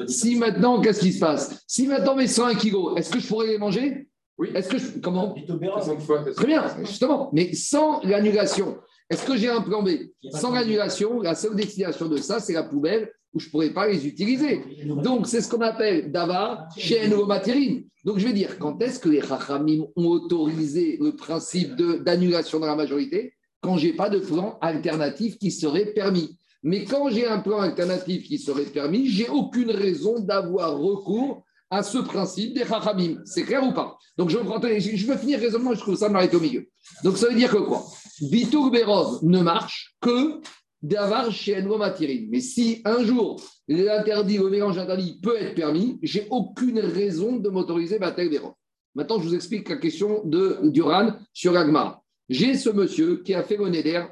[0.07, 1.63] Si maintenant, qu'est-ce qui se passe?
[1.67, 4.07] Si maintenant mes 101 kilos, est-ce que je pourrais les manger?
[4.37, 4.49] Oui.
[4.53, 4.99] Est-ce que je.
[4.99, 5.33] Comment?
[5.47, 6.23] 60 fois.
[6.35, 7.29] Très bien, justement.
[7.33, 8.77] Mais sans l'annulation,
[9.09, 9.89] est-ce que j'ai un plan B?
[10.31, 13.87] Sans l'annulation, la seule destination de ça, c'est la poubelle où je ne pourrais pas
[13.87, 14.61] les utiliser.
[14.85, 17.85] Donc, c'est ce qu'on appelle Davar chez Matérine.
[18.05, 22.59] Donc, je vais dire, quand est-ce que les Chachamim ont autorisé le principe de- d'annulation
[22.59, 23.33] dans la majorité?
[23.61, 26.37] Quand j'ai pas de plan alternatif qui serait permis.
[26.63, 31.83] Mais quand j'ai un plan alternatif qui serait permis, j'ai aucune raison d'avoir recours à
[31.83, 33.17] ce principe des Chachamim.
[33.25, 33.97] C'est clair ou pas?
[34.17, 36.67] Donc, je, prends- je je veux finir raisonnement jusqu'au ça m'arrête au milieu.
[37.03, 37.85] Donc, ça veut dire que quoi?
[38.21, 40.39] Bitur Berov ne marche que
[40.81, 42.27] d'avoir chez Matirin.
[42.29, 47.49] Mais si un jour l'interdit, le mélange interdit peut être permis, j'ai aucune raison de
[47.49, 48.53] m'autoriser Batel Berov.
[48.95, 52.01] Maintenant, je vous explique la question de Duran sur Agmar.
[52.29, 54.03] J'ai ce monsieur qui a fait le neder,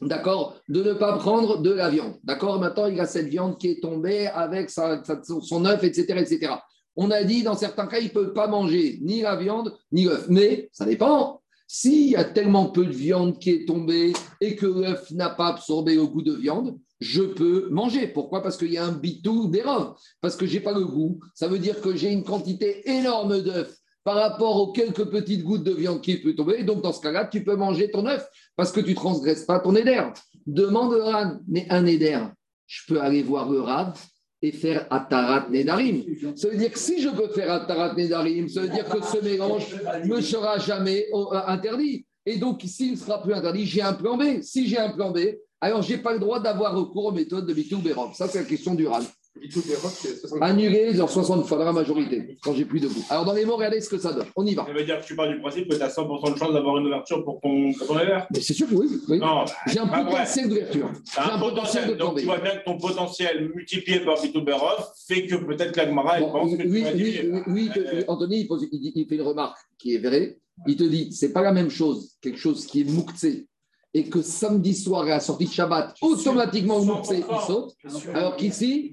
[0.00, 2.18] d'accord, de ne pas prendre de la viande.
[2.22, 6.52] D'accord, maintenant il a cette viande qui est tombée avec son œuf, etc., etc.
[6.96, 10.04] On a dit dans certains cas, il ne peut pas manger ni la viande, ni
[10.04, 10.26] l'œuf.
[10.28, 11.42] Mais ça dépend.
[11.66, 15.48] S'il y a tellement peu de viande qui est tombée et que l'œuf n'a pas
[15.48, 18.08] absorbé le goût de viande, je peux manger.
[18.08, 18.42] Pourquoi?
[18.42, 19.94] Parce qu'il y a un bitou d'érov.
[20.20, 21.20] Parce que je n'ai pas le goût.
[21.34, 25.64] Ça veut dire que j'ai une quantité énorme d'œufs par rapport aux quelques petites gouttes
[25.64, 26.62] de viande qui peut tomber.
[26.62, 29.60] Donc, dans ce cas-là, tu peux manger ton œuf parce que tu ne transgresses pas
[29.60, 30.02] ton éder.
[30.46, 32.18] Demande au Rav, mais un éder,
[32.66, 33.62] je peux aller voir le
[34.40, 36.04] et faire Atarat Nedarim.
[36.36, 39.22] Ça veut dire que si je peux faire Atarat Nedarim, ça veut dire que ce
[39.22, 39.66] mélange
[40.04, 42.06] ne sera jamais euh, interdit.
[42.24, 44.42] Et donc, s'il ne sera plus interdit, j'ai un plan B.
[44.42, 45.18] Si j'ai un plan B,
[45.60, 48.12] alors je n'ai pas le droit d'avoir recours aux méthodes de Bitou Bérob.
[48.14, 49.06] Ça, c'est la question du Rav.
[49.40, 53.04] Bérov, c'est 60 Annulé genre 60 fois dans la majorité, quand j'ai plus de goût.
[53.10, 54.26] Alors, dans les mots, regardez ce que ça donne.
[54.36, 54.64] On y va.
[54.66, 56.78] Ça veut dire que tu pars du principe que tu as 100% de chance d'avoir
[56.78, 58.86] une ouverture pour ton, ton éver Mais c'est sûr que oui.
[59.08, 59.18] oui.
[59.18, 60.90] Non, bah, J'ai un potentiel d'ouverture.
[61.14, 61.88] J'ai un potentiel.
[61.90, 65.76] de Donc, tu vois bien que ton potentiel multiplié par Bitou Berov fait que peut-être
[65.76, 68.46] l'Agmara, elle Bon, pense que tu oui, vas oui, oui, oui, il te- Anthony, il,
[68.48, 70.38] pose- il dit- il fait une remarque qui est vraie.
[70.66, 73.46] Il te dit, c'est pas la même chose, quelque chose qui est mouktsé
[73.94, 77.74] et que samedi soir, à la sortie de Shabbat, automatiquement, le mouktsé, il saute.
[78.14, 78.92] Alors qu'ici,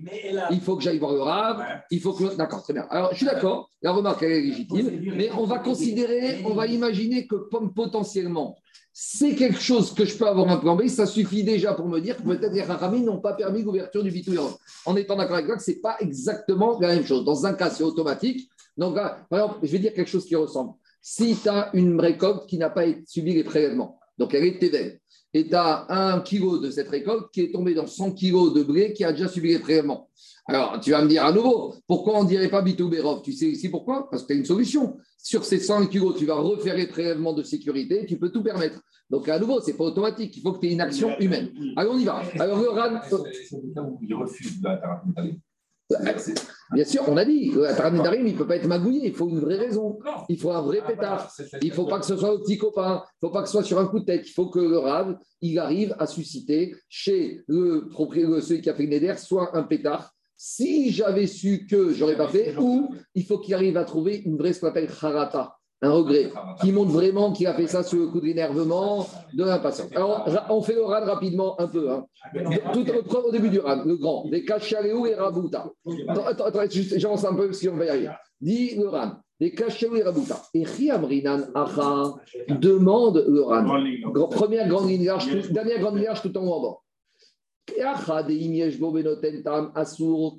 [0.51, 2.35] il faut que j'aille voir le rave, il faut que...
[2.35, 2.87] D'accord, très bien.
[2.89, 6.67] Alors, je suis d'accord, la remarque, elle est légitime, mais on va considérer, on va
[6.67, 8.55] imaginer que comme potentiellement,
[8.97, 11.99] c'est quelque chose que je peux avoir un plan B, ça suffit déjà pour me
[11.99, 14.49] dire que peut-être les Rachamim n'ont pas permis l'ouverture du bitouillon.
[14.85, 17.25] En étant d'accord avec toi que ce n'est pas exactement la même chose.
[17.25, 18.49] Dans un cas, c'est automatique.
[18.77, 20.71] Donc, là, par exemple, je vais dire quelque chose qui ressemble.
[21.01, 24.99] Si tu as une récolte qui n'a pas subi les prélèvements, donc elle est TVL,
[25.33, 28.63] et tu as un kilo de cette récolte qui est tombé dans 100 kilos de
[28.63, 30.09] blé qui a déjà subi les prélèvements.
[30.47, 33.47] Alors, tu vas me dire à nouveau, pourquoi on ne dirait pas Bitouberov Tu sais
[33.47, 34.07] ici pourquoi?
[34.09, 34.97] Parce que tu as une solution.
[35.17, 38.79] Sur ces 100 kilos, tu vas refaire les prélèvements de sécurité, tu peux tout permettre.
[39.09, 41.51] Donc, à nouveau, ce n'est pas automatique, il faut que tu aies une action humaine.
[41.75, 42.21] Alors, on y va.
[42.39, 43.01] Alors, le RAN.
[44.01, 44.61] Il refuse
[46.73, 49.29] Bien sûr, on a dit, le Taranitarim, il ne peut pas être magouillé, il faut
[49.29, 49.99] une vraie raison.
[50.29, 51.31] Il faut un vrai pétard.
[51.61, 53.47] Il ne faut pas que ce soit au petit copain, il ne faut pas que
[53.47, 54.27] ce soit sur un coup de tête.
[54.27, 58.73] Il faut que le Rav, il arrive à susciter chez le propriétaire, celui qui a
[58.73, 60.11] fait Neder, soit un pétard.
[60.37, 64.37] Si j'avais su que j'aurais pas fait, ou il faut qu'il arrive à trouver une
[64.37, 67.99] vraie, ce qu'on appelle harata, un regret, qui montre vraiment qu'il a fait ça sur
[67.99, 69.89] le coup d'énervement, de l'impatience.
[69.95, 71.91] Alors, on fait le RAN rapidement un peu.
[71.91, 72.05] Hein.
[72.73, 75.71] Tout au, au début du RAN, le grand, les Kachaléou et Rabouta.
[76.09, 78.09] Attends, attends, j'avance un peu si on va y arriver.
[78.41, 80.41] Dit le RAN, les Kachaléou et Rabouta.
[80.53, 82.15] Et Riamrinan Acha
[82.49, 83.65] demande le RAN.
[84.31, 86.85] Première grande ligne large, dernière grande ligne large tout en haut de.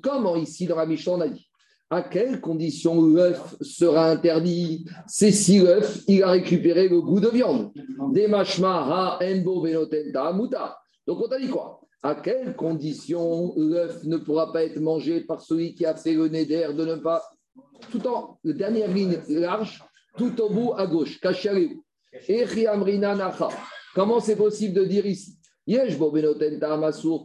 [0.01, 1.46] Comment ici dans la Mishnah on a dit?
[1.89, 7.29] À quelles conditions l'œuf sera interdit C'est si l'œuf, il a récupéré le goût de
[7.29, 7.71] viande.
[11.07, 15.41] Donc on t'a dit quoi À quelles conditions l'œuf ne pourra pas être mangé par
[15.41, 17.23] celui qui a fait le neder de ne pas.
[17.89, 19.81] Tout en, la dernière ligne large,
[20.17, 21.69] tout au bout à gauche, Kachareu.
[23.95, 26.59] Comment c'est possible de dire ici Yesh bo benoten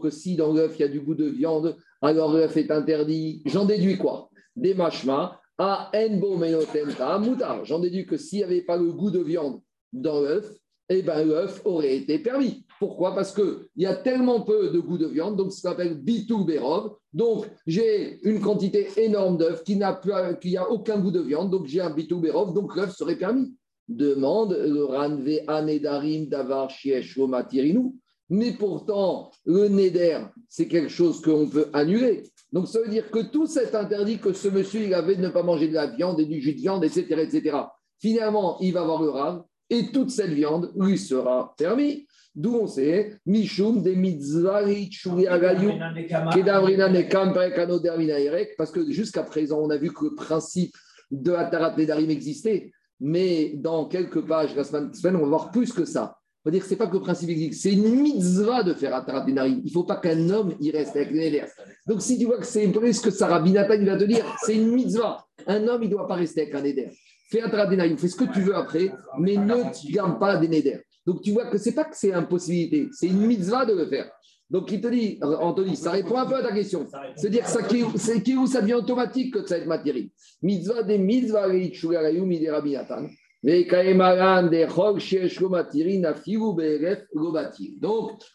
[0.00, 3.42] que si dans l'œuf il y a du goût de viande, alors l'œuf est interdit.
[3.46, 7.64] J'en déduis quoi des machmas à enbo menotenta moutar.
[7.64, 9.60] J'en déduis que s'il n'y avait pas le goût de viande
[9.92, 10.50] dans l'œuf,
[10.88, 12.66] eh ben l'œuf aurait été permis.
[12.78, 13.14] Pourquoi?
[13.14, 16.96] Parce qu'il y a tellement peu de goût de viande, donc ça s'appelle bitou berov.
[17.12, 21.50] Donc j'ai une quantité énorme d'œufs qui n'a plus- qui a aucun goût de viande,
[21.50, 23.54] donc j'ai un bitou berov, donc l'œuf serait permis.
[23.88, 27.92] Demande le ranve anedarim davar shiesh matirinu.
[28.30, 32.22] Mais pourtant, le neder, c'est quelque chose qu'on peut annuler.
[32.52, 35.30] Donc ça veut dire que tout cet interdit que ce monsieur il avait de ne
[35.30, 37.56] pas manger de la viande et du jus de viande, etc., etc.
[37.98, 42.06] Finalement, il va voir le rave et toute cette viande lui sera permis.
[42.34, 44.62] D'où on sait, Mishum de mitzvah
[48.56, 50.74] parce que jusqu'à présent, on a vu que le principe
[51.10, 55.50] de la Tarat Nedarim existait, mais dans quelques pages la semaine, semaine, on va voir
[55.50, 56.16] plus que ça.
[56.44, 58.74] On va dire que ce n'est pas que le principe existe, c'est une mitzvah de
[58.74, 59.60] faire Atarat Nedarim.
[59.62, 61.44] Il ne faut pas qu'un homme il reste avec neder.
[61.86, 63.10] Donc, si tu vois que c'est plus que
[63.52, 65.24] Nathan, il va te dire, c'est une mitzvah.
[65.46, 66.90] Un homme, il ne doit pas rester avec un neder.
[67.30, 70.80] Fais un taradénaïm, fais ce que tu veux après, mais ne garde pas des neder.
[71.06, 74.10] Donc, tu vois que c'est pas que c'est impossibilité, c'est une mitzvah de le faire.
[74.50, 76.86] Donc, il te dit, Anthony, ça répond un peu à ta question.
[77.16, 77.60] C'est-à-dire que ça,
[77.96, 80.08] c'est où ça devient automatique que ça va être matériel.
[80.42, 81.46] Mitzvah des mitzvah
[83.44, 83.72] Donc,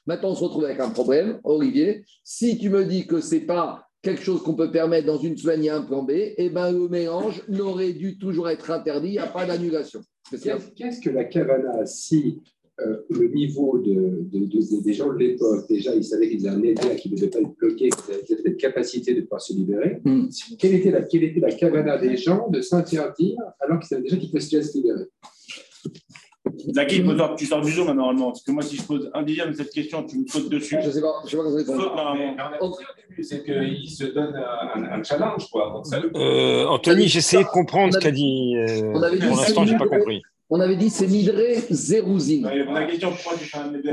[0.05, 2.03] maintenant, on se retrouve avec un problème, Olivier.
[2.23, 5.63] Si tu me dis que c'est pas quelque chose qu'on peut permettre dans une semaine,
[5.63, 9.19] il un plan B, eh ben, le mélange n'aurait dû toujours être interdit, il n'y
[9.19, 10.01] a pas d'annulation.
[10.29, 12.41] Qu'est-ce que la Kavana, si
[12.85, 13.93] euh, le niveau de,
[14.31, 17.15] de- de- des gens de l'époque, déjà, ils savaient qu'ils avaient un éder qui ne
[17.15, 20.25] devait pas être bloqué, qu'ils avaient cette capacité de pouvoir se libérer, Hmm.
[20.59, 24.17] quelle, était la, quelle était la Kavana des gens de s'interdire alors qu'ils savaient déjà
[24.17, 25.05] qu'ils pouvaient se libérer?
[26.73, 28.27] Zaki, il faut savoir que tu sors du zoom normalement.
[28.27, 30.77] Parce que moi, si je pose un dixième de cette question, tu me sautes dessus.
[30.81, 32.35] Je ne sais pas, je sais pas Saute normalement.
[32.61, 32.69] Au
[33.09, 35.71] début, c'est qu'il se donne un, un challenge, quoi.
[35.73, 38.55] Donc, ça, Euh, Anthony, j'essayais de comprendre ce qu'a dit.
[38.55, 40.21] euh, pour l'instant, c'est j'ai pas compris.
[40.49, 42.45] On avait dit c'est Nidré Zérouzine.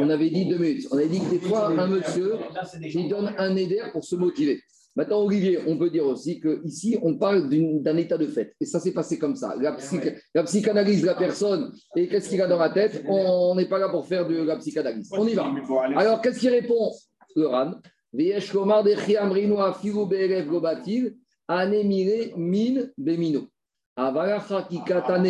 [0.00, 0.86] On avait dit deux minutes.
[0.92, 2.34] On avait dit que des fois, un monsieur,
[2.82, 4.60] il donne un éder pour se motiver.
[4.96, 8.54] Maintenant, Olivier, on peut dire aussi qu'ici, on parle d'un état de fait.
[8.60, 9.56] Et ça s'est passé comme ça.
[9.60, 13.56] La, psych- la psychanalyse de la personne et qu'est-ce qu'il a dans la tête, on
[13.56, 15.08] n'est pas là pour faire de la psychanalyse.
[15.12, 15.52] On y va.
[15.96, 16.92] Alors, qu'est-ce qu'il répond,
[17.34, 17.72] le RAN
[18.12, 21.16] Viesh Lomar de Afiru Be'erev Gobatil,
[21.48, 23.48] Anemire Min Bemino.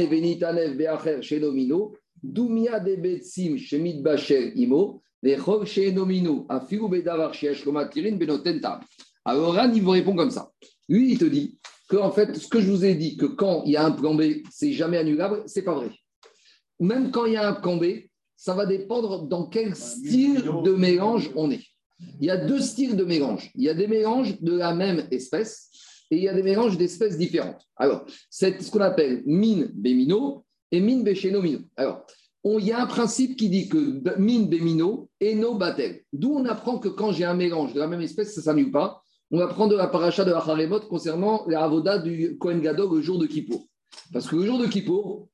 [0.07, 1.41] Venitanev be'acher
[2.23, 3.57] Dumia de Betsim
[4.55, 5.03] imo,
[6.49, 7.33] Afiru Bedavar.
[9.27, 10.51] Alors, RAN, il vous répond comme ça.
[10.89, 13.63] Lui, il te dit que, en fait, ce que je vous ai dit, que quand
[13.65, 15.91] il y a un plan B, c'est jamais annulable, c'est pas vrai.
[16.81, 17.85] Même quand il y a un plan B,
[18.37, 21.65] ça va dépendre dans quel style de mélange on est.
[22.21, 23.51] Il y a deux styles de mélange.
[23.55, 25.71] Il y a des mélanges de la même espèce
[26.11, 27.67] et il y a des mélanges d'espèces différentes.
[27.77, 31.61] Alors, c'est ce qu'on appelle mine bémino et mine béchénomino.
[31.77, 32.05] Alors,
[32.45, 36.03] il y a un principe qui dit que mine bémino et no batel.
[36.13, 38.71] D'où on apprend que quand j'ai un mélange de la même espèce, ça ne s'annule
[38.71, 39.03] pas.
[39.31, 43.01] On apprend de la paracha de la Haremot concernant la avoda du Kohen Gadol le
[43.01, 43.67] jour de Kippour.
[44.13, 45.29] Parce que le jour de Kippour,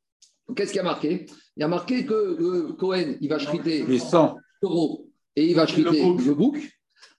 [0.55, 1.27] qu'est-ce qui a marqué?
[1.57, 4.37] Il y a marqué que le Kohen, il va chriter sangs.
[4.63, 6.57] taureau et il va chriter le bouc.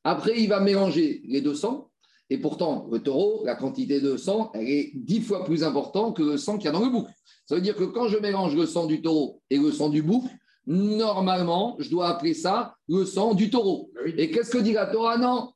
[0.04, 1.91] Après, il va mélanger les deux sangs.
[2.32, 6.24] Et pourtant, le taureau, la quantité de sang, elle est dix fois plus importante que
[6.24, 7.06] le sang qu'il y a dans le bouc.
[7.46, 10.02] Ça veut dire que quand je mélange le sang du taureau et le sang du
[10.02, 10.24] bouc,
[10.66, 13.92] normalement, je dois appeler ça le sang du taureau.
[14.18, 15.18] Et qu'est-ce que dit la Torah?
[15.18, 15.52] Non,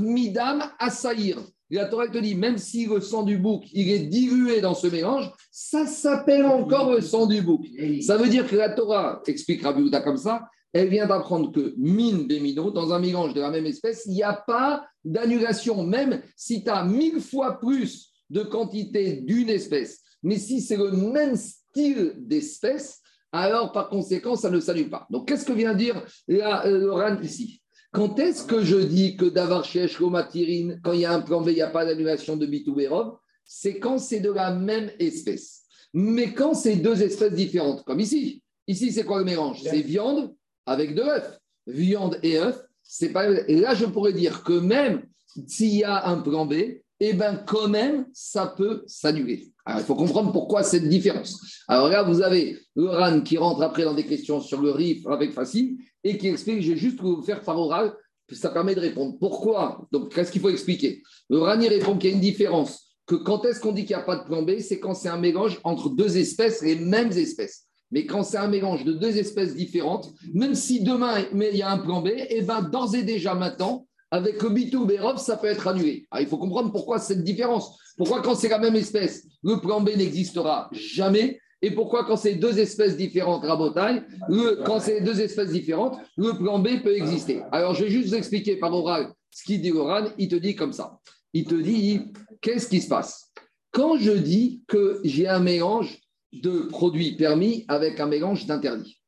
[0.00, 1.40] midam asaïr.
[1.70, 4.86] La Torah te dit, même si le sang du bouc, il est dilué dans ce
[4.86, 7.66] mélange, ça s'appelle encore le sang du bouc.
[8.02, 11.74] Ça veut dire que la Torah, explique Rabbi Houda comme ça, elle vient d'apprendre que
[11.76, 16.22] mine bémino, dans un mélange de la même espèce, il n'y a pas d'annulation, même
[16.36, 20.00] si tu as mille fois plus de quantité d'une espèce.
[20.22, 23.00] Mais si c'est le même style d'espèce,
[23.32, 25.06] alors par conséquent, ça ne s'annule pas.
[25.10, 27.62] Donc, qu'est-ce que vient dire la, euh, RAN ici?
[27.92, 31.40] Quand est-ce que je dis que d'avoir chez Matirine, quand il y a un plan
[31.40, 33.16] B, il n'y a pas d'annulation de Bitouberov?
[33.44, 35.62] C'est quand c'est de la même espèce.
[35.92, 38.44] Mais quand c'est deux espèces différentes, comme ici.
[38.68, 39.60] Ici, c'est quoi le mélange?
[39.62, 40.32] C'est viande
[40.70, 41.38] avec de l'œuf.
[41.66, 43.28] Viande et œuf, c'est pas.
[43.48, 45.02] Et là, je pourrais dire que même
[45.46, 46.54] s'il y a un plan B,
[47.00, 49.48] eh bien, quand même, ça peut s'annuler.
[49.64, 51.40] Alors, il faut comprendre pourquoi cette différence.
[51.66, 55.06] Alors là, vous avez le RAN qui rentre après dans des questions sur le RIF
[55.06, 57.94] avec facile et qui explique, je vais juste vous faire par oral,
[58.32, 59.16] ça permet de répondre.
[59.18, 59.86] Pourquoi?
[59.92, 61.02] Donc, qu'est-ce qu'il faut expliquer?
[61.28, 64.02] Le il répond qu'il y a une différence, que quand est-ce qu'on dit qu'il n'y
[64.02, 67.12] a pas de plan B, c'est quand c'est un mélange entre deux espèces, les mêmes
[67.12, 67.66] espèces.
[67.90, 71.70] Mais quand c'est un mélange de deux espèces différentes, même si demain il y a
[71.70, 75.46] un plan B, et ben d'ores et déjà maintenant, avec le Bitou Berov, ça peut
[75.46, 76.06] être annulé.
[76.10, 77.78] Alors, il faut comprendre pourquoi cette différence.
[77.96, 81.38] Pourquoi quand c'est la même espèce, le plan B n'existera jamais?
[81.62, 86.58] Et pourquoi quand c'est deux espèces différentes, le, quand c'est deux espèces différentes, le plan
[86.58, 87.42] B peut exister?
[87.52, 90.54] Alors je vais juste vous expliquer par oral ce qu'il dit Oran, il te dit
[90.56, 90.98] comme ça.
[91.32, 92.00] Il te dit,
[92.40, 93.30] qu'est-ce qui se passe?
[93.70, 95.99] Quand je dis que j'ai un mélange
[96.32, 99.00] de produits permis avec un mélange d'interdits.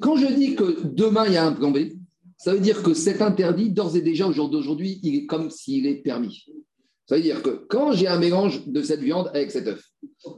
[0.00, 1.78] Quand je dis que demain il y a un plan B,
[2.36, 5.50] ça veut dire que cet interdit, d'ores et déjà, au jour d'aujourd'hui, il est comme
[5.50, 6.44] s'il est permis.
[7.06, 9.82] Ça veut dire que quand j'ai un mélange de cette viande avec cet œuf,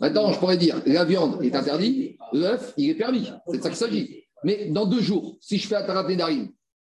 [0.01, 3.29] maintenant, je pourrais dire la viande est interdite, l'œuf, il est permis.
[3.47, 4.25] C'est de ça qu'il s'agit.
[4.45, 6.51] Mais dans deux jours, si je fais Atarat Nedarim,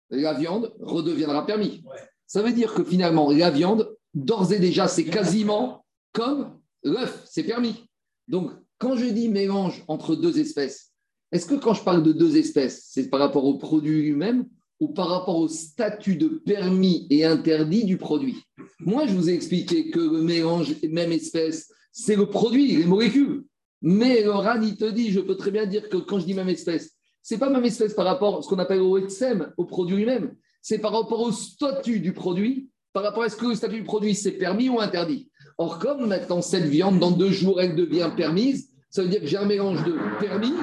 [0.10, 1.84] la viande redeviendra permis.
[2.27, 7.43] Ça veut dire que finalement, la viande, d'ores et déjà, c'est quasiment comme l'œuf, c'est
[7.43, 7.86] permis.
[8.27, 8.51] Donc,
[8.86, 10.91] quand je dis mélange entre deux espèces,
[11.32, 14.45] est-ce que quand je parle de deux espèces, c'est par rapport au produit lui-même
[14.80, 18.43] ou par rapport au statut de permis et interdit du produit?
[18.80, 23.45] Moi, je vous ai expliqué que le mélange même espèce, c'est le produit, les molécules.
[23.82, 26.50] Mais le il te dit, je peux très bien dire que quand je dis même
[26.50, 26.91] espèce,
[27.24, 30.36] c'est pas même espèce par rapport à ce qu'on appelle au ETSEM, au produit lui-même.
[30.62, 33.84] C'est par rapport au statut du produit, par rapport à ce que le statut du
[33.84, 35.32] produit, c'est permis ou interdit.
[35.58, 39.27] Or, comme maintenant cette viande, dans deux jours, elle devient permise, ça veut dire que
[39.27, 40.53] j'ai un mélange de permis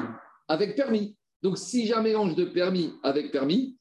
[0.49, 1.19] avec permis.
[1.43, 3.77] Donc, si j'ai un mélange de permis avec permis,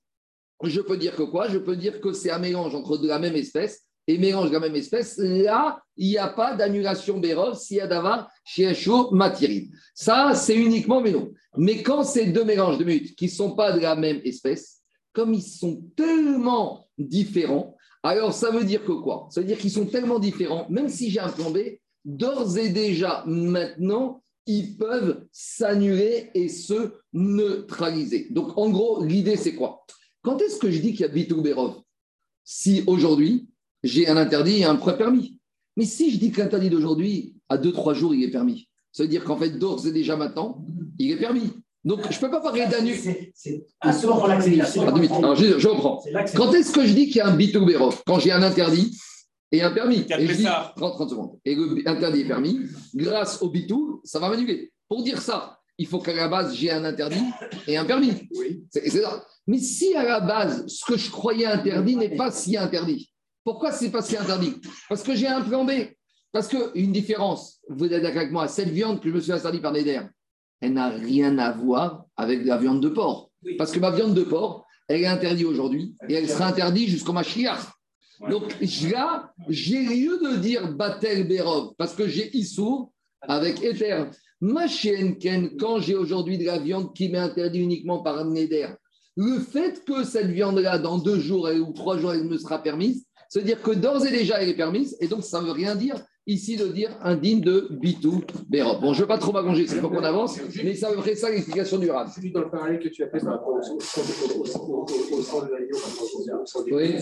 [0.62, 1.48] je peux dire que quoi?
[1.48, 4.54] Je peux dire que c'est un mélange entre de la même espèce et mélange de
[4.56, 5.18] la même espèce.
[5.20, 9.72] Là, il n'y a pas d'annulation Bérov s'il y a d'avoir chez chaud matérine.
[9.96, 11.32] Ça, c'est uniquement mais non.
[11.56, 14.82] Mais quand c'est deux mélanges de mutes qui ne sont pas de la même espèce,
[15.14, 19.30] comme ils sont tellement différents, alors ça veut dire que quoi?
[19.30, 21.60] Ça veut dire qu'ils sont tellement différents, même si j'ai un plan B,
[22.04, 28.28] d'ores et déjà maintenant, ils peuvent s'annuler et se neutraliser.
[28.32, 29.86] Donc en gros, l'idée c'est quoi?
[30.22, 31.82] Quand est-ce que je dis qu'il y a Bitou Berov?
[32.44, 33.48] Si aujourd'hui,
[33.84, 35.38] j'ai un interdit et un pré-permis.
[35.78, 39.10] Mais si je dis que l'interdit d'aujourd'hui, à 2-3 jours, il est permis, ça veut
[39.10, 40.64] dire qu'en fait, d'ores et déjà maintenant,
[41.00, 41.52] il est permis.
[41.84, 42.96] Donc, je ne peux pas parler d'annul.
[42.96, 43.92] C'est- c'est Ah.
[45.18, 46.04] Alors, je, reprends.
[46.36, 48.04] Quand est-ce que je dis qu'il y a un bitou Berov?
[48.06, 48.96] Quand j'ai un interdit
[49.52, 50.06] et un permis.
[50.06, 50.74] Quatre Et je dis, Pessah.
[50.76, 51.40] 30, 30 secondes.
[51.46, 52.60] Et le interdit est permis.
[52.96, 54.72] Grâce au bitou, ça va m'annuler.
[54.88, 57.24] Pour dire ça, il faut qu'à la base, j'ai un interdit
[57.68, 58.14] et un permis.
[58.36, 58.64] Oui.
[58.70, 59.26] C'est c'est ça.
[59.48, 63.12] Mais si à la base, ce que je croyais interdit n'est pas si interdit,
[63.44, 64.56] pourquoi c'est pas si interdit?
[64.88, 65.72] Parce que j'ai un plan B.
[66.32, 69.60] Parce qu'une différence, vous êtes d'accord avec moi, cette viande que je me suis interdit
[69.60, 70.02] par Neder,
[70.62, 73.32] elle n'a rien à voir avec la viande de porc.
[73.44, 73.56] Oui.
[73.58, 77.12] Parce que ma viande de porc, elle est interdite aujourd'hui et elle sera interdite jusqu'au
[77.12, 77.60] Mashiach.
[78.30, 78.56] Donc
[78.92, 84.06] là, j'ai lieu de dire Batel Berov parce que j'ai Issour avec Ether.
[84.42, 88.70] Ma chienne Ken, quand j'ai aujourd'hui de la viande qui m'est interdite uniquement par Neder,
[89.16, 93.06] le fait que cette viande-là, dans deux jours ou trois jours, elle me sera permise,
[93.30, 95.96] c'est-à-dire que d'ores et déjà, elle est permise, et donc ça ne veut rien dire
[96.28, 98.80] ici de dire indigne de Bitou Bérob.
[98.82, 101.16] Bon, je ne veux pas trop m'allonger, c'est pas qu'on avance, mais ça me ferait
[101.16, 102.08] ça l'explication du Rab.
[102.20, 106.96] Juste dans le parallèle que tu as fait par rapport au sang de du- Oui.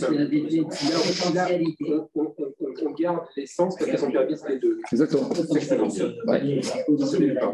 [2.86, 4.78] On- garde l'essence parce qu'elles sont permises les deux.
[4.92, 5.30] Exactement.
[5.34, 6.16] C'est.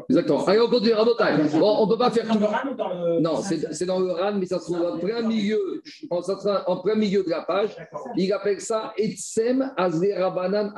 [0.10, 0.46] Exactement.
[0.46, 1.58] Allez, on continue, Rabotai.
[1.60, 2.40] Bon, on ne peut pas faire Dans tout.
[2.40, 3.20] le RAM ou dans le.
[3.22, 6.96] Non, c'est c'est dans le RAN, mais ça se trouve en plein milieu, en- plein
[6.96, 7.76] milieu de la page.
[8.18, 10.72] Il appelle ça Etsem Azle Rabanan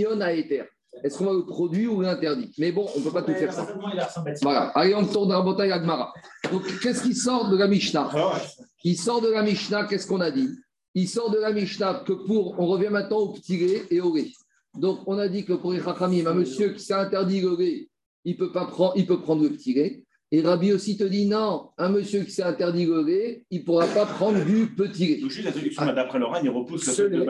[0.00, 0.64] Dimion Aether.
[1.04, 3.52] Est-ce qu'on va le produire ou l'interdit Mais bon, on ne peut pas tout faire
[3.52, 3.62] ça.
[3.62, 4.34] à.
[4.42, 4.60] Voilà.
[4.74, 6.12] Allez, on tourne à Rabotai Agmara.
[6.50, 8.10] Donc, qu'est-ce qui sort de la Mishnah?
[8.12, 8.40] Ah
[8.84, 10.48] Il sort de la Mishnah, qu'est-ce qu'on a dit?
[10.94, 14.14] Il sort de la Mishnah que pour, on revient maintenant au petit lait et au
[14.14, 14.32] lait.
[14.76, 17.88] Donc, on a dit que pour les Chachamim, un monsieur qui s'est interdit le lait,
[18.24, 20.04] il peut, pas prendre, il peut prendre le petit lait.
[20.32, 23.64] Et Rabbi aussi te dit non, un monsieur qui s'est interdit le lait, il ne
[23.64, 25.20] pourra pas prendre du petit lait.
[25.28, 25.42] Juste
[25.78, 27.24] la là, d'après RAN, il repousse le fait de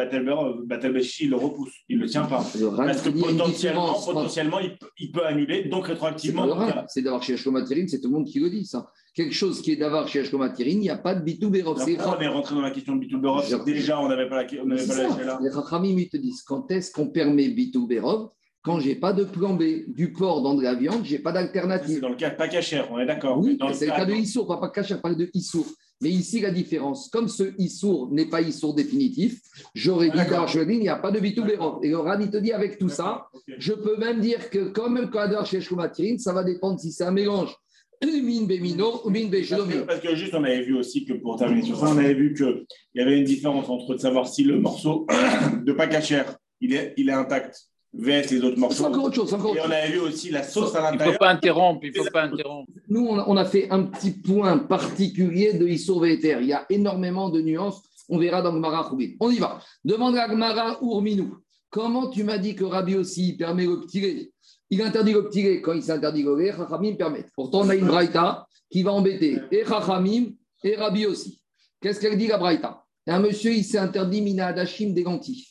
[0.66, 1.72] Batel-Beshi, il le repousse.
[1.88, 2.44] Il ne le tient pas.
[2.58, 6.46] Le Parce que potentiellement, entre- potentiellement il, peut- il peut annuler, donc rétroactivement.
[6.88, 8.90] c'est d'avoir chez Shlomatérine, c'est tout le monde qui le dit ça.
[9.14, 11.76] Quelque chose qui est d'avoir chez Shlomatérine, il n'y a pas de bitou bérov.
[11.76, 14.08] alors, C'est pourquoi on est rentré dans la question de Bitou Berov Je- Déjà, on
[14.08, 15.38] n'avait pas la on n'avait C'est pas la là.
[15.42, 18.28] Les Chachamim, ils te disent quand est-ce qu'on permet bitou bérov
[18.62, 21.38] Quand j'ai pas de plan B, du porc dans de la viande, j'ai pas C'est
[21.38, 22.00] d'alternative.
[22.00, 23.38] dans le cas pas cachère, on est d'accord.
[23.38, 25.66] Oui, c'est le cas de Issour, pas, pas cacher, parle de Issour.
[26.02, 29.40] Mais ici, la différence, comme ce Issour n'est pas Issour définitif,
[29.74, 31.80] j'aurais dit Shvedin, il n'y a pas de bitou bérov.
[31.82, 35.10] Et le Ran, il te dit avec tout ça, je peux même dire que même
[35.10, 37.54] quand adore chez Shlomatérine, ça va dépendre si c'est un mélange.
[38.02, 39.84] Min bémino ou min Parce que, béchelomio.
[39.86, 42.32] parce que juste, on avait vu aussi que pour terminer sur ça, on avait vu
[42.32, 45.06] qu'il y avait une différence entre de savoir si le morceau
[45.66, 48.84] de pas cachère, il est, il est intact, vs les autres C'est morceaux.
[48.84, 50.82] encore autre chose, c'est encore Et autre on avait vu aussi la sauce à Il
[50.82, 51.18] ne faut l'intérieur.
[51.18, 52.70] pas interrompre, il ne faut pas interrompre.
[52.88, 56.36] Nous, on a, on a fait un petit point particulier de Issour Véter.
[56.40, 57.82] Il y a énormément de nuances.
[58.08, 59.10] On verra dans Gmara Choubin.
[59.20, 59.60] On y va.
[59.84, 61.36] Demande à Gmara Urminou.
[61.70, 64.32] Comment tu m'as dit que Rabbi aussi permet le petit lait
[64.70, 66.52] Il interdit le petit lait quand il s'interdit le lait.
[66.56, 67.24] Chachamim permet.
[67.36, 70.26] Pourtant, on a une braïta qui va embêter et Chachamim
[70.64, 71.40] et Rabbi aussi.
[71.80, 72.84] Qu'est-ce qu'elle dit la braïta?
[73.06, 75.46] Un monsieur, il s'est interdit Mina Adashim des lentilles.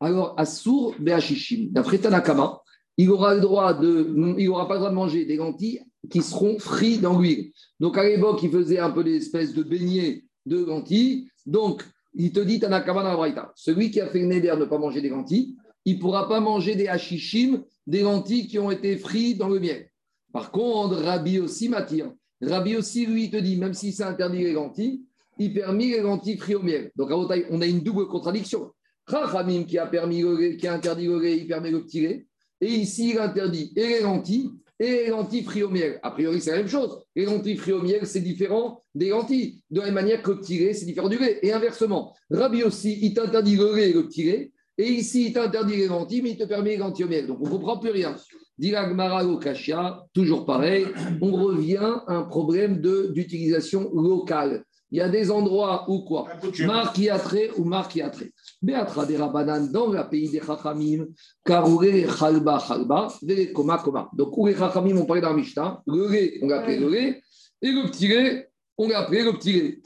[0.00, 1.68] Alors, Assour Beachishim.
[1.70, 2.60] D'après Tanakama,
[2.96, 6.58] il aura le droit de, il pas le droit de manger des lentilles qui seront
[6.58, 7.52] frites dans l'huile.
[7.80, 11.28] Donc à l'époque, il faisait un peu des espèces de beignets de lentilles.
[11.46, 11.84] Donc,
[12.14, 14.78] il te dit Tanakama dans la Braïta, celui qui a fait neder de ne pas
[14.78, 19.38] manger des lentilles, il pourra pas manger des hachishim, des lentilles qui ont été frites
[19.38, 19.88] dans le miel.
[20.32, 22.12] Par contre, Rabbi aussi m'attire.
[22.40, 25.02] Rabbi aussi, lui, il te dit, même si c'est interdit les lentilles,
[25.38, 26.90] il permet les lentilles frites au miel.
[26.96, 28.70] Donc à on a une double contradiction.
[29.10, 32.26] Chachamim qui a permis le qui a interdit le lait, il permet le petit lait.
[32.60, 34.50] Et ici, il interdit et les lentilles
[34.80, 36.00] et les lentilles frites au miel.
[36.02, 37.00] A priori, c'est la même chose.
[37.14, 39.60] Les lentilles frites au miel, c'est différent des lentilles.
[39.70, 41.38] De la même manière que le petit lait, c'est différent du lait.
[41.42, 44.52] Et inversement, Rabbi aussi, il t'interdit le lait et le petit lait.
[44.78, 47.26] Et ici, il t'interdit les lentilles, mais il te permet les lentilles au miel.
[47.26, 48.16] Donc, on ne comprend plus rien.
[48.58, 50.86] Dilagmara Lokashia, toujours pareil,
[51.20, 51.76] on revient
[52.06, 54.64] à un problème de- d'utilisation locale.
[54.90, 56.26] Il y a des endroits où quoi?
[56.28, 56.66] La coutume.
[56.66, 58.32] Marquiatré ou marquiatré.
[58.64, 61.06] Beatra des Rabanan dans le pays des Chachamim,
[61.44, 64.08] Karouré, Chalba, Chalba, Vele, Koma, Koma.
[64.14, 66.88] Donc, où les Chachamim ont parlé dans la Mishnah, le lait, on l'a appelé le
[66.88, 67.22] lait,
[67.60, 69.80] et le petit lait, on l'a appelé le petit lait.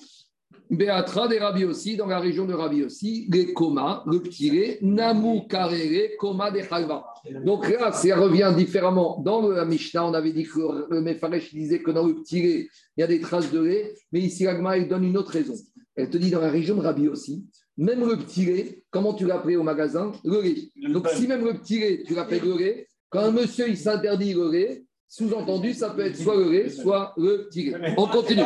[0.70, 4.78] Beatra des Rabbi aussi, dans la région de Rabbi aussi, les Koma, le petit lait,
[4.82, 7.04] Namu, Karere, Koma, des Chalba.
[7.44, 9.20] Donc là, ça revient différemment.
[9.24, 12.68] Dans la Mishnah, on avait dit que le Mefaresh disait que dans le petit lait,
[12.96, 15.54] il y a des traces de lait, mais ici, l'Agma, il donne une autre raison.
[15.96, 17.44] Elle te dit dans la région de Rabbi aussi,
[17.78, 20.12] même le petit lait, comment tu l'appelles au magasin?
[20.24, 20.90] Le lait.
[20.92, 24.34] Donc si même le petit lait, tu l'appelles le lait, quand un monsieur il s'interdit
[24.34, 27.94] le lait, sous-entendu, ça peut être soit le lait, soit le petit lait.
[27.96, 28.42] On continue.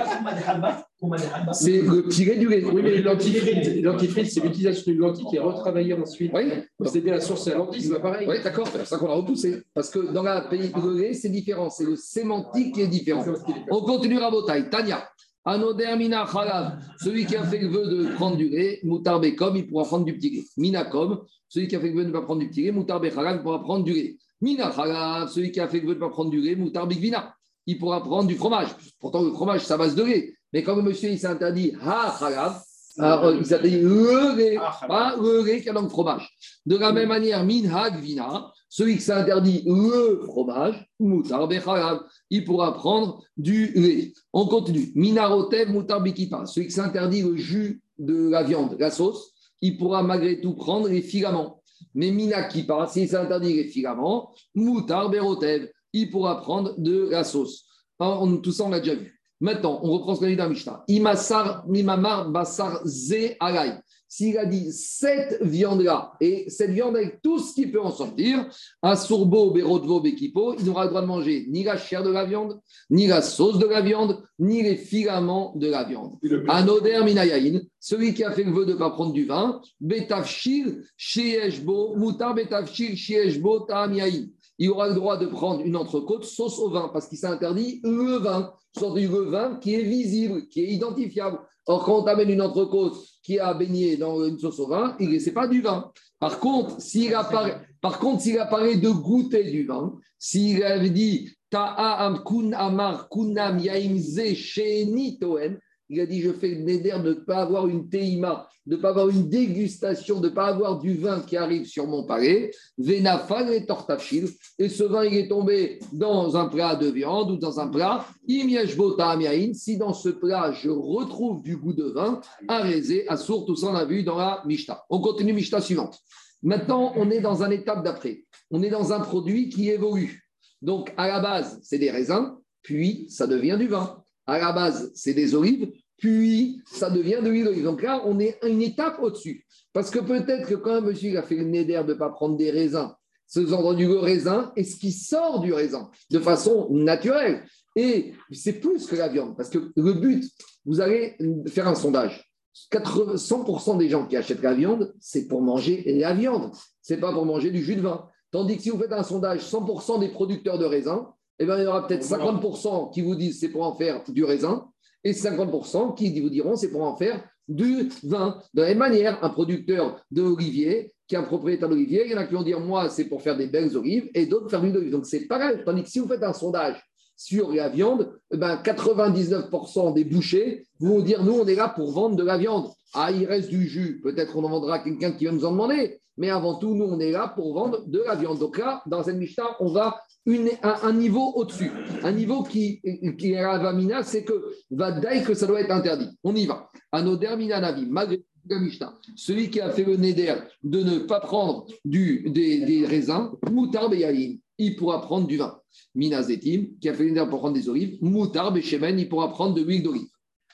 [1.52, 2.62] C'est le petit lait du lait.
[2.62, 6.30] Oui, mais l'antifrite, l'antifrite, c'est l'utilisation d'une lentille qui est retravaillée ensuite.
[6.32, 8.28] Oui, à la source à lentille, c'est pareil.
[8.28, 9.62] oui d'accord, c'est pour ça qu'on l'a repoussé.
[9.74, 11.70] Parce que dans la pays de lait, c'est différent.
[11.70, 13.24] C'est le sémantique qui est différent.
[13.70, 14.68] On continue Rabotai.
[14.70, 15.08] Tania.
[15.44, 19.56] Anoder Mina Khalav, celui qui a fait le vœu de prendre du lait, Moutar Bekom,
[19.56, 20.44] il pourra prendre du petit lait.
[20.56, 23.00] Minakom, celui qui a fait le vœu de ne pas prendre du petit lait, Moutar
[23.00, 24.16] Bekhalav, il pourra prendre du lait.
[24.40, 26.86] Mina Khalav, celui qui a fait le vœu de ne pas prendre du lait, Moutar
[26.86, 27.34] Bigvina,
[27.66, 28.68] il pourra prendre du fromage.
[29.00, 30.34] Pourtant, le fromage, ça base de lait.
[30.52, 32.62] Mais comme monsieur, il s'est interdit Ha Khalav,
[32.98, 36.28] alors, euh, s'interdit le Ah, le fromage.
[36.66, 42.44] De la même manière, Min Vina, celui qui s'est interdit le fromage, Moutar Bechalav, il
[42.44, 44.12] pourra prendre du lait.
[44.32, 44.92] On continue.
[44.94, 50.02] Minarotev Moutar Bikipa, celui qui s'interdit le jus de la viande, la sauce, il pourra
[50.02, 51.62] malgré tout prendre les filaments.
[51.94, 57.66] Mais Minakipa, s'il s'interdit les filaments, Moutar Berotev, il pourra prendre de la sauce.
[57.98, 59.21] Alors, tout ça, on l'a déjà vu.
[59.42, 60.84] Maintenant, on reprend ce qu'on a dit dans la Mishnah.
[60.86, 63.72] Imasar, Mimamar, Basar, Ze, Alay.
[64.06, 68.46] S'il a dit cette viande-là, et cette viande avec tout ce qui peut en sortir,
[68.82, 72.24] un sourbeau, bérodvo, béquipo, il n'aura le droit de manger ni la chair de la
[72.24, 76.18] viande, ni la sauce de la viande, ni les filaments de la viande.
[76.46, 80.84] Anoder minayaïn, celui qui a fait le vœu de ne pas prendre du vin, betafshil,
[80.96, 84.28] shieshbo, mutar betafshil, shieshbo, ta'amiyaïn.
[84.58, 87.80] Il aura le droit de prendre une entrecôte sauce au vin, parce qu'il s'est interdit
[87.82, 91.38] le vin, soit du vin qui est visible, qui est identifiable.
[91.66, 95.04] Or, quand on t'amène une entrecôte qui a baigné dans une sauce au vin, ce
[95.04, 95.92] n'est pas du vin.
[96.18, 101.30] Par contre, s'il apparaît, par contre, s'il apparaît de goûter du vin, s'il avait dit
[101.50, 105.58] Ta'am kun amar kunam yaimze sheni toen,
[105.92, 108.80] il a dit Je fais le néder de ne pas avoir une teima, de ne
[108.80, 112.50] pas avoir une dégustation, de ne pas avoir du vin qui arrive sur mon palais.
[112.78, 114.28] Venafal et tortachil.
[114.58, 118.06] Et ce vin, il est tombé dans un plat de viande ou dans un plat.
[118.26, 123.74] Si dans ce plat, je retrouve du goût de vin, arésé, assour, tout ça, on
[123.74, 124.84] a vu dans la Mishta.
[124.88, 125.98] On continue Mishta suivante.
[126.42, 128.24] Maintenant, on est dans une étape d'après.
[128.50, 130.22] On est dans un produit qui évolue.
[130.62, 134.01] Donc, à la base, c'est des raisins, puis ça devient du vin.
[134.26, 137.64] À la base, c'est des olives, puis ça devient de l'huile d'olive.
[137.64, 139.46] Donc là, on est une étape au-dessus.
[139.72, 142.10] Parce que peut-être que quand un monsieur a fait le nez d'air de ne pas
[142.10, 142.92] prendre des raisins,
[143.32, 147.44] ce entendu le raisin et ce qui sort du raisin de façon naturelle.
[147.74, 149.36] Et c'est plus que la viande.
[149.36, 150.30] Parce que le but,
[150.66, 151.16] vous allez
[151.46, 152.30] faire un sondage.
[152.54, 156.52] 100% des gens qui achètent la viande, c'est pour manger la viande.
[156.82, 158.06] C'est pas pour manger du jus de vin.
[158.30, 161.06] Tandis que si vous faites un sondage, 100% des producteurs de raisins,
[161.42, 164.24] eh bien, il y aura peut-être 50% qui vous disent c'est pour en faire du
[164.24, 164.66] raisin
[165.04, 168.40] et 50% qui vous diront c'est pour en faire du vin.
[168.54, 172.18] De la même manière, un producteur d'olivier, qui est un propriétaire d'olivier, il y en
[172.18, 174.70] a qui vont dire moi c'est pour faire des belles olives et d'autres faire du
[174.70, 174.90] d'olive.
[174.90, 175.58] Donc c'est pareil.
[175.64, 176.80] Tandis que si vous faites un sondage
[177.16, 181.92] sur la viande, eh ben 99% des bouchers vont dire nous on est là pour
[181.92, 182.70] vendre de la viande.
[182.94, 185.52] Ah, il reste du jus, peut-être on en vendra à quelqu'un qui va nous en
[185.52, 188.38] demander, mais avant tout, nous on est là pour vendre de la viande.
[188.38, 191.70] Donc là, dans cette Mishnah, on va un, niveau au-dessus.
[192.02, 194.32] Un niveau qui, est Ravamina, c'est que
[194.70, 196.10] va que ça doit être interdit.
[196.22, 196.68] On y va.
[196.92, 201.66] Anoder Navi, malgré la Mishnah, celui qui a fait le neder de ne pas prendre
[201.84, 205.58] du, des, raisins, Moutar Beyalim, il pourra prendre du vin.
[205.94, 209.62] Minazetim, qui a fait neder pour prendre des olives, Moutar Bechemen, il pourra prendre de
[209.62, 210.08] l'huile d'olive.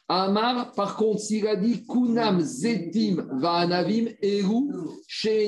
[0.09, 4.69] Amar, par contre, s'il a dit Kunam Zetim Vaanavim Eru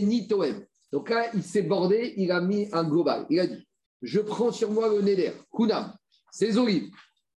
[0.03, 0.67] Nitoem.
[0.93, 3.27] Donc là, il s'est bordé, il a mis un global.
[3.31, 3.67] Il a dit
[4.03, 5.93] je prends sur moi le Néder, Kunam,
[6.31, 6.91] ses olives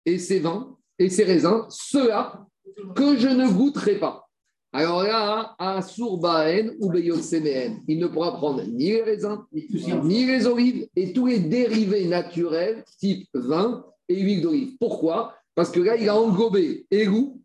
[0.05, 2.47] et ses vins et ses raisins, ceux-là
[2.95, 4.29] que je ne goûterai pas.
[4.75, 10.47] Alors là, à Sourbaen ou Beyotsemeen, il ne pourra prendre ni les raisins, ni les
[10.47, 14.77] olives et tous les dérivés naturels type vin et huile d'olive.
[14.81, 15.35] Pourquoi?
[15.55, 17.43] Parce que là, il a englobé Érou,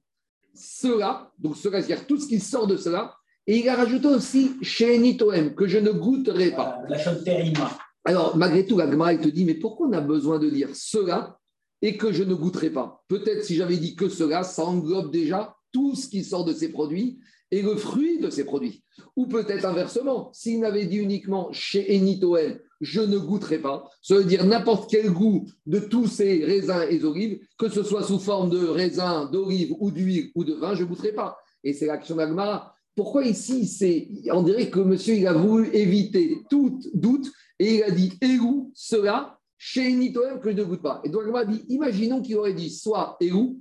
[0.54, 3.14] cela, donc cela, c'est-à-dire tout ce qui sort de cela,
[3.46, 6.80] et il a rajouté aussi chez Nitoem, que je ne goûterai pas.
[6.88, 7.78] La terima.
[8.06, 11.38] Alors, malgré tout, la il te dit, mais pourquoi on a besoin de dire cela
[11.82, 13.04] et que je ne goûterai pas?
[13.10, 16.70] Peut-être si j'avais dit que cela, ça englobe déjà tout ce qui sort de ces
[16.70, 17.20] produits
[17.52, 18.84] et le fruit de ces produits.
[19.16, 24.24] Ou peut-être inversement, s'il n'avait dit uniquement chez Enitoel, je ne goûterai pas, ça veut
[24.24, 28.50] dire n'importe quel goût de tous ces raisins et olives, que ce soit sous forme
[28.50, 31.38] de raisins, d'olives ou d'huile ou de vin, je ne goûterai pas.
[31.64, 32.74] Et c'est l'action d'Agmara.
[32.96, 37.84] Pourquoi ici, c'est, on dirait que monsieur il a voulu éviter tout doute et il
[37.84, 41.02] a dit Ehou, cela, chez Nitoem, que je ne goûte pas.
[41.04, 43.60] Et donc, m'a dit imaginons qu'il aurait dit soit Ehou,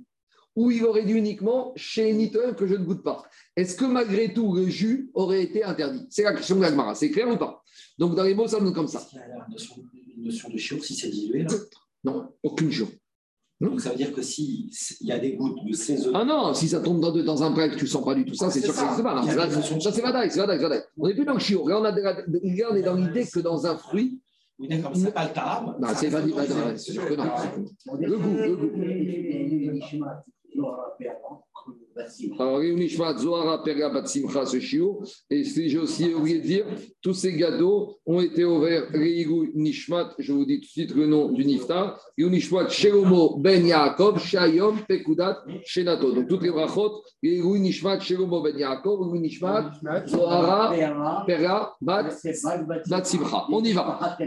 [0.57, 3.23] ou il aurait dit uniquement chez Nitoem, que je ne goûte pas.
[3.55, 6.07] Est-ce que malgré tout, le jus aurait été interdit?
[6.09, 6.95] C'est la question de l'Agmara.
[6.95, 7.63] C'est clair ou pas?
[7.99, 9.07] Donc, dans les mots, ça donne comme ça.
[9.13, 11.55] Il y a la notion, de chiot si c'est dilué, là
[12.03, 12.87] Non, aucune chiot.
[13.61, 14.69] Donc ça veut dire que s'il
[15.01, 17.75] y a des gouttes de ces Ah non, si ça tombe dans, dans un que
[17.75, 19.23] tu ne sens pas du tout ça, c'est sûr que c'est pas.
[19.23, 21.67] Ça, c'est Vadaï, c'est Vadaï, On n'est plus dans le chiot.
[21.67, 24.21] Là, on, on est dans l'idée que dans un fruit.
[24.59, 25.79] Oui, d'accord, mais c'est pas le tarab.
[25.79, 26.33] Non, c'est Vadaï,
[26.77, 27.25] c'est sûr que non.
[27.99, 28.71] Le goût, le goût.
[32.39, 32.61] Alors,
[33.17, 35.01] Zohara, Perga, Batsimcha, ce chiot.
[35.29, 36.65] Et j'ai aussi oublié de dire,
[37.01, 41.07] tous ces gâteaux ont été ouverts, Reigu Nishmat, je vous dis tout de suite le
[41.07, 46.11] nom du Niftar, Nishmat, Shelomo Ben Yaakov, Shayom, Pekudat, Shenato.
[46.11, 49.71] Donc, toutes les brachot, Reigu Nishmat, Shelomo Ben Yaakov, Reigu Nishmat,
[50.05, 53.47] Zohara, Perga, Batsimcha.
[53.51, 54.17] On y va.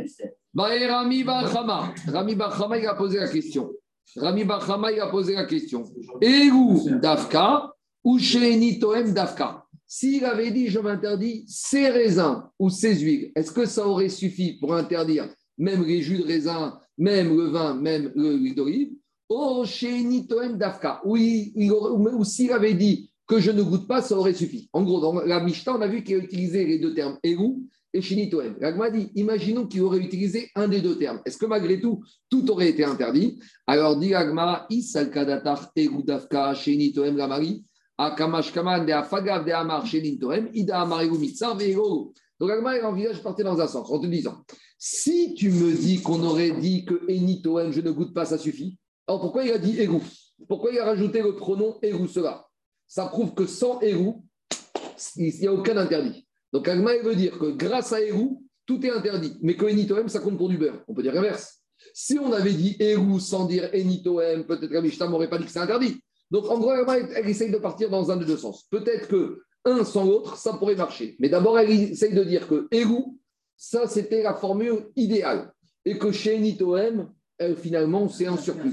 [0.55, 1.95] Rami Bachama.
[2.09, 3.71] Rami Bachama, il a posé la question.
[4.17, 5.85] Rami Bachama, il a posé la question.
[6.21, 7.73] Egu Dafka?
[8.03, 8.19] Ou
[8.81, 9.65] Toem Dafka?
[9.87, 14.55] S'il avait dit je m'interdis ces raisins ou ces huiles, est-ce que ça aurait suffi
[14.59, 18.93] pour interdire même les jus de raisin, même le vin, même l'huile d'olive?
[19.29, 19.65] Oh,
[20.29, 21.01] Toem Dafka.
[21.05, 24.69] Ou, ou s'il avait dit que je ne goûte pas, ça aurait suffi.
[24.73, 27.59] En gros, dans la Mishnah, on a vu qu'il a utilisé les deux termes Eru
[27.95, 28.57] et Shinitoem.
[28.59, 31.21] L'Agma dit imaginons qu'il aurait utilisé un des deux termes.
[31.25, 33.39] Est-ce que malgré tout, tout aurait été interdit?
[33.69, 37.65] Alors, dit l'Agma Isal Kadatar Eru Dafka Shinitoem Lamari.
[37.99, 40.51] Akamashkaman de Afagav de Amar Shinitoem.
[40.53, 42.13] Ida Amar Eru Mitzar Veero.
[42.41, 44.43] Donc, l'Agma envisage de partir dans un sens en te disant
[44.77, 48.77] si tu me dis qu'on aurait dit que Enitoem, je ne goûte pas, ça suffit.
[49.07, 50.01] Alors, pourquoi il a dit Eru?
[50.49, 52.50] Pourquoi il a rajouté le pronom Eru cela?
[52.91, 54.15] Ça prouve que sans Eru,
[55.15, 56.27] il n'y a aucun interdit.
[56.53, 58.31] Donc, Agma, veut dire que grâce à Eru,
[58.67, 59.39] tout est interdit.
[59.43, 60.83] Mais que Enitoem, ça compte pour du beurre.
[60.89, 61.63] On peut dire l'inverse.
[61.95, 65.53] Si on avait dit Eru sans dire Enitoem, peut-être que Mishnah m'aurait pas dit que
[65.53, 66.03] c'est interdit.
[66.33, 68.65] Donc, en gros, Agma, elle essaye de partir dans un de deux sens.
[68.65, 71.15] Peut-être que un sans l'autre, ça pourrait marcher.
[71.21, 73.05] Mais d'abord, elle essaye de dire que Eru,
[73.57, 75.53] ça, c'était la formule idéale.
[75.85, 77.09] Et que chez Enitoem,
[77.63, 78.73] finalement, c'est un surplus.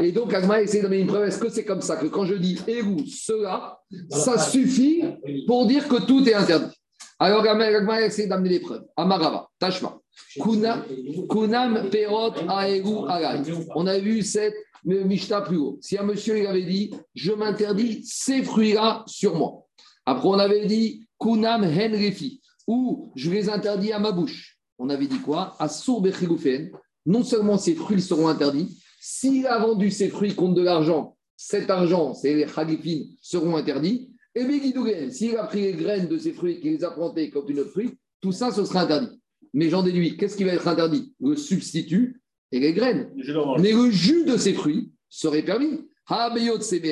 [0.00, 1.28] Et donc, Agma essaie de donner une preuve.
[1.28, 3.78] Est-ce que c'est comme ça que quand je dis Eru, cela,
[4.10, 5.02] ça suffit
[5.46, 6.74] pour dire que tout est interdit
[7.22, 8.82] alors, Agma essaie d'amener les preuves.
[8.96, 9.98] Amarava, Tashma.
[10.42, 10.82] Kuna-
[11.28, 13.42] Kunam Perot Aegu Alay.
[13.74, 14.54] On a vu cette
[14.86, 15.76] Mishnah plus haut.
[15.82, 19.66] Si un monsieur il avait dit Je m'interdis ces fruits-là sur moi.
[20.06, 22.40] Après, on avait dit Kunam Hen Refi.
[22.66, 24.56] Ou je les interdis à ma bouche.
[24.78, 25.54] On avait dit quoi?
[25.58, 26.70] Assour Bechiloufen.
[27.06, 31.70] Non seulement ces fruits seront interdits, s'il a vendu ses fruits contre de l'argent, cet
[31.70, 34.10] argent, c'est les Khalifines, seront interdits.
[34.34, 37.30] Et Begidougen, s'il a pris les graines de ces fruits et qu'il les a plantées
[37.30, 39.20] comme une fruit, tout ça, ce sera interdit.
[39.54, 41.14] Mais j'en déduis, qu'est-ce qui va être interdit?
[41.18, 42.20] Le substitut
[42.52, 43.10] et les graines.
[43.58, 45.80] Mais le jus de ces fruits serait permis.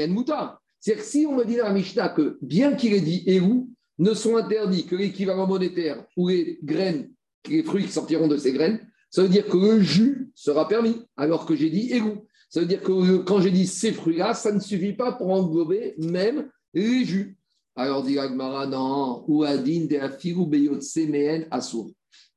[0.09, 0.63] Moutar.
[0.81, 3.67] C'est-à-dire que si on me dit dans la Mishnah que bien qu'il ait dit Eru,
[3.99, 7.11] ne sont interdits que l'équivalent monétaire ou les graines,
[7.49, 8.81] les fruits qui sortiront de ces graines,
[9.11, 12.19] ça veut dire que le jus sera permis, alors que j'ai dit Eru.
[12.51, 15.95] Ça veut dire que quand j'ai dit ces fruits-là, ça ne suffit pas pour englober
[15.99, 17.37] même les jus.
[17.77, 20.49] Alors dit Agmara, non, ou adin de afiru
[20.81, 21.91] CMN assour.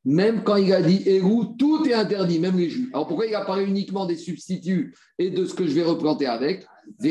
[0.03, 2.89] Même quand il a dit Eru, tout est interdit, même les jus.
[2.93, 6.65] Alors pourquoi il apparaît uniquement des substituts et de ce que je vais replanter avec?
[6.99, 7.09] Ici,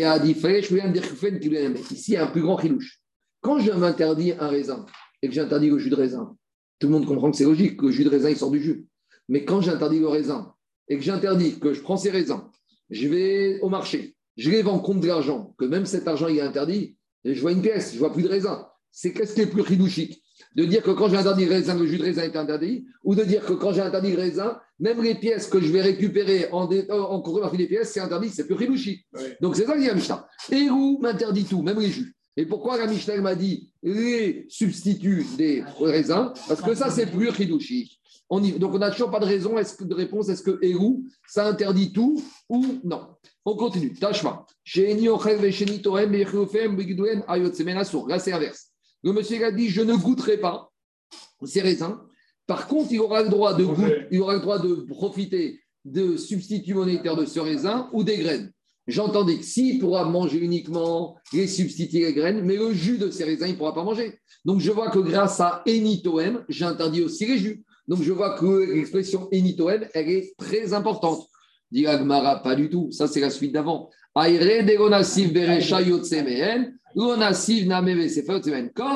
[2.09, 3.01] il y a un plus grand chilouche.
[3.41, 4.85] Quand je m'interdis un raisin
[5.23, 6.37] et que j'interdis le jus de raisin,
[6.79, 8.61] tout le monde comprend que c'est logique, que le jus de raisin, il sort du
[8.61, 8.87] jus.
[9.31, 10.53] Mais quand j'interdis le raisin
[10.89, 12.43] et que j'interdis que je prends ces raisins,
[12.91, 16.37] je vais au marché, je les vends contre de l'argent, que même cet argent, il
[16.39, 18.67] est interdit, et je vois une pièce, je vois plus de raisin.
[18.91, 20.21] C'est qu'est-ce qui est plus chilouchique
[20.57, 23.15] de dire que quand j'ai interdit le raisin, le jus de raisin est interdit, ou
[23.15, 26.49] de dire que quand j'ai interdit le raisin, même les pièces que je vais récupérer
[26.51, 29.05] en, dé- euh, en contrepartie des pièces, c'est interdit, c'est plus chilouchi.
[29.15, 29.23] Oui.
[29.41, 30.27] Donc c'est ça que dit la Mishnah.
[30.51, 32.17] Eru m'interdit tout, même les jus?
[32.37, 36.33] Et pourquoi la Mishnah m'a dit les substituts des raisins?
[36.49, 38.00] Parce que ça, c'est plus chilouchi.
[38.33, 40.59] On y- Donc on n'a toujours pas de raison, est-ce que, de réponse, est-ce que
[40.63, 43.09] Eru, ça interdit tout ou non?
[43.45, 43.93] On continue.
[47.79, 48.07] Asur.
[48.09, 48.69] Là, c'est inverse.
[49.03, 50.71] Le monsieur a dit Je ne goûterai pas
[51.45, 51.97] ces raisins.
[52.47, 56.17] Par contre, il aura le droit de, goût- il aura le droit de profiter de
[56.17, 58.53] substituts monétaires de ce raisin ou des graines.
[58.87, 63.11] J'entendais que s'il pourra manger uniquement les substituts et les graines, mais le jus de
[63.11, 64.19] ces raisins, il ne pourra pas manger.
[64.45, 67.65] Donc je vois que grâce à Enitoem, j'interdis aussi les jus.
[67.91, 71.27] Donc je vois que l'expression Enitoem, elle est très importante.
[71.73, 72.93] Dit Agmara, pas du tout.
[72.93, 73.91] Ça, c'est la suite d'avant.
[74.15, 74.27] Comme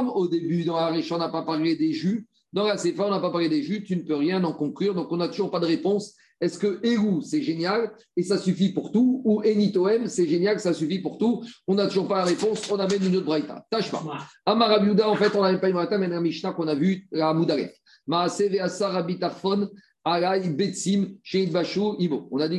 [0.08, 2.28] au début, dans la Récha, on n'a pas parlé des jus.
[2.52, 3.82] Dans la Sefa, on n'a pas parlé des jus.
[3.82, 4.94] Tu ne peux rien en conclure.
[4.94, 6.14] Donc on n'a toujours pas de réponse.
[6.40, 9.22] Est-ce que Eru, c'est génial et ça suffit pour tout?
[9.24, 11.42] Ou Enitoem, c'est génial, ça suffit pour tout?
[11.66, 12.70] On n'a toujours pas la réponse.
[12.70, 13.66] On amène une autre braïta.
[13.70, 14.04] Tâche pas.
[14.46, 17.34] Amarabiuda, en fait, on n'avait pas une braïta, mais la Mishnah qu'on a vue, la
[17.34, 17.72] Moudaref.
[18.06, 18.50] On a dit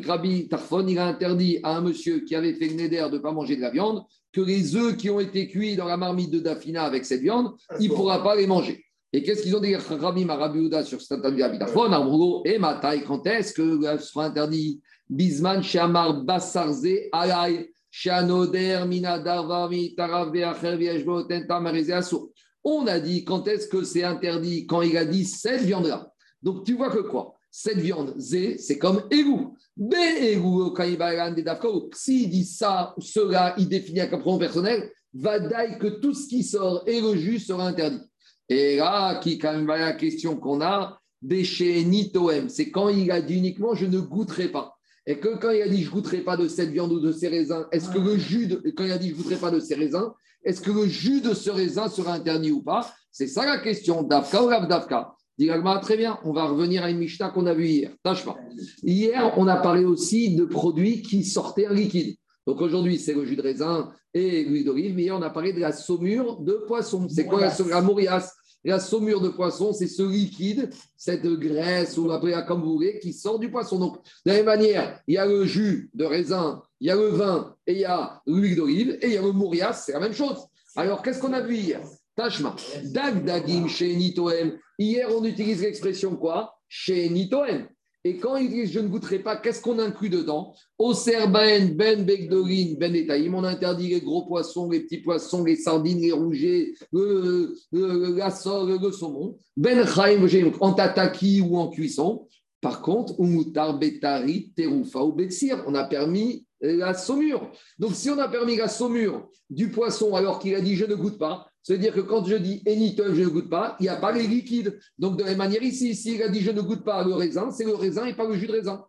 [0.02, 3.18] que Rabbi Tarfon, il a interdit à un monsieur qui avait fait le neder de
[3.18, 5.98] ne pas manger de la viande, que les œufs qui ont été cuits dans la
[5.98, 8.84] marmite de Dafina avec cette viande, il ne pourra pas les manger.
[9.14, 11.94] Et qu'est-ce qu'ils ont dit, Rabbi Marabiouda, sur cet interdit Rabbi Tarfon?
[11.94, 14.82] En gros, et ma taille, quand est-ce que ce sera interdit?
[15.08, 22.32] Bisman, Shamar, Bassarze, Alay, Shanoder, Minadarva, Mitarav, Beacher, Vieshbo, Tenta, Marizé, Assour.
[22.66, 26.12] On a dit quand est-ce que c'est interdit Quand il a dit cette viande-là.
[26.42, 27.36] Donc tu vois que quoi?
[27.52, 29.56] Cette viande, zé, c'est comme égou.
[29.78, 31.46] B égou, quand il va des.
[31.94, 36.44] S'il dit ça cela, il définit un pronom personnel, va dire que tout ce qui
[36.44, 38.02] sort et le jus sera interdit.
[38.50, 43.22] Et là, qui quand même la question qu'on a, déchet nitoem, c'est quand il a
[43.22, 44.76] dit uniquement je ne goûterai pas.
[45.08, 47.28] Et que quand il a dit je goûterai pas de cette viande ou de ces
[47.28, 50.12] raisins, est-ce que le jus, quand il a dit je goûterai pas de ces raisins,
[50.46, 52.94] est-ce que le jus de ce raisin sera interdit ou pas?
[53.12, 54.04] C'est ça la question.
[54.04, 55.14] Dafka ou Dafka?
[55.38, 55.50] Dit
[55.82, 57.92] très bien, on va revenir à une Mishnah qu'on a vue hier.
[58.04, 58.38] Tâche pas.
[58.84, 62.16] Hier, on a parlé aussi de produits qui sortaient en liquide.
[62.48, 65.52] Donc aujourd'hui, c'est le jus de raisin et l'huile d'olive, mais hier, on a parlé
[65.52, 67.08] de la saumure de poisson.
[67.10, 67.82] C'est quoi la saumure?
[68.00, 68.26] La.
[68.68, 73.14] La saumure de poisson, c'est ce liquide, cette graisse, ou appelez-la comme vous voulez, qui
[73.14, 73.78] sort du poisson.
[73.78, 76.96] Donc, de la même manière, il y a le jus de raisin, il y a
[76.96, 79.94] le vin et il y a l'huile d'olive et il y a le morias, c'est
[79.94, 80.46] la même chose.
[80.76, 81.82] Alors, qu'est-ce qu'on a vu hier?
[82.16, 82.56] Tashma.
[82.86, 84.58] Dag dagim Nitoem.
[84.78, 86.54] Hier, on utilise l'expression quoi?
[86.88, 87.68] Nitoem.
[88.08, 90.54] Et quand il dit je ne goûterai pas, qu'est-ce qu'on inclut dedans?
[90.78, 95.56] Au serben, ben begdorin, ben etaïm, on interdit les gros poissons, les petits poissons, les
[95.56, 99.38] sardines, les rougets, le, le, la sole, le saumon.
[99.58, 100.24] Ben chaim,
[100.60, 102.28] en tataki ou en cuisson.
[102.62, 107.52] Par contre, umutar betari, terufa ou betsir, on a permis la saumure.
[107.80, 110.96] Donc, si on a permis la saumure du poisson alors qu'il a dit je ne
[110.96, 113.96] goûte pas, c'est-à-dire que quand je dis enitum, je ne goûte pas, il n'y a
[113.96, 114.80] pas les liquides.
[115.00, 117.50] Donc, de la même manière ici, s'il a dit je ne goûte pas le raisin,
[117.52, 118.86] c'est le raisin et pas le jus de raisin.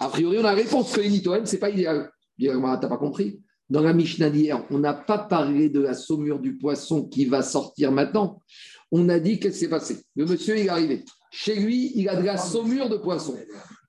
[0.00, 2.10] A priori, on a la réponse que enitum, ce n'est pas idéal.
[2.38, 3.40] Tu n'as pas compris
[3.70, 7.42] Dans la Mishnah d'hier, on n'a pas parlé de la saumure du poisson qui va
[7.42, 8.40] sortir maintenant.
[8.90, 10.04] On a dit qu'est-ce qui s'est passé.
[10.14, 11.04] Le monsieur, est arrivé.
[11.30, 13.36] Chez lui, il a de la saumure de poisson.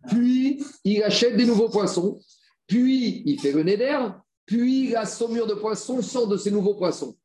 [0.07, 2.19] Puis, il achète des nouveaux poissons.
[2.67, 3.99] Puis, il fait le neder.
[4.45, 7.15] Puis, la saumure de poisson sort de ces nouveaux poissons.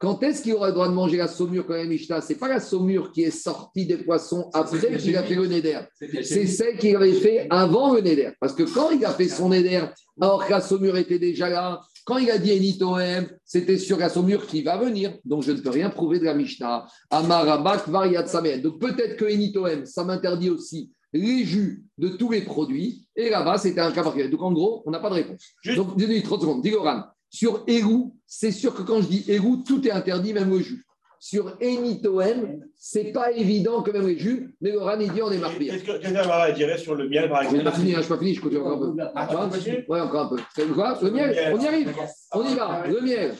[0.00, 2.38] Quand est-ce qu'il aura le droit de manger la saumure quand même, Mishnah Ce n'est
[2.38, 5.80] pas la saumure qui est sortie des poissons après qu'il a fait le neder.
[6.22, 8.30] C'est celle qu'il avait fait avant le neder.
[8.40, 9.84] Parce que quand il a fait son neder,
[10.18, 14.08] alors que la saumure était déjà là, quand il a dit Enitoem, c'était sur la
[14.08, 15.18] saumure qui va venir.
[15.22, 16.86] Donc je ne peux rien prouver de la Mishnah.
[17.10, 18.62] Amarabak variat samen.
[18.62, 23.06] Donc peut-être que Enitoem, ça m'interdit aussi les jus de tous les produits.
[23.16, 24.30] Et là-bas, c'était un cas particulier.
[24.30, 25.54] Donc en gros, on n'a pas de réponse.
[25.76, 26.62] Donc, dis 30 secondes.
[26.62, 27.04] Dis Goran.
[27.28, 30.84] Sur Érou, c'est sûr que quand je dis Érou, tout est interdit, même le jus.
[31.22, 35.38] Sur Enitoem, c'est pas évident que même les jus, mais Goran, il dit on est
[35.38, 35.66] marqué.
[35.66, 37.98] Qu'est-ce que quelqu'un va dire sur le miel, par Je n'ai exemple pas fini, hein,
[37.98, 39.02] je n'ai pas fini, je continue encore un peu.
[39.14, 40.42] Ah, tu Hein Ouais, encore un peu.
[40.54, 40.98] C'est quoi?
[41.02, 41.94] Le miel, on y arrive.
[42.32, 42.86] On y va.
[42.86, 43.34] Le miel.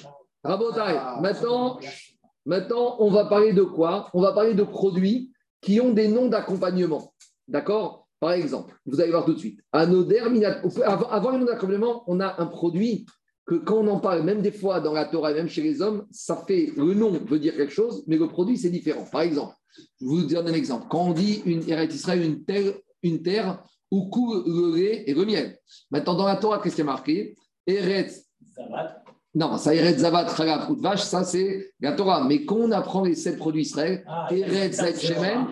[0.45, 1.01] Rabotaille.
[1.21, 1.81] Maintenant,
[2.45, 4.11] maintenant, on va parler de quoi?
[4.15, 7.13] On va parler de produits qui ont des noms d'accompagnement.
[7.51, 8.07] D'accord?
[8.21, 9.61] Par exemple, vous allez voir tout de suite.
[9.73, 13.07] Avant, le d'accompagnement, on a un produit
[13.47, 16.07] que quand on en parle, même des fois dans la Torah, même chez les hommes,
[16.11, 19.05] ça fait le nom veut dire quelque chose, mais le produit c'est différent.
[19.11, 19.55] Par exemple,
[20.01, 20.87] je vous donne un exemple.
[20.89, 25.25] Quand on dit une Israël, une terre, une terre où coule le lait et le
[25.25, 25.59] miel.
[25.91, 27.37] Maintenant, dans la Torah, qu'est-ce qui est marqué?
[27.67, 28.27] Eretz.
[29.33, 30.27] Non, ça, Eretz Zavat,
[30.67, 32.25] route vache, ça c'est la Torah.
[32.27, 35.47] Mais quand on apprend les sept produits Israël, Ah, Eretz Zet Shemen,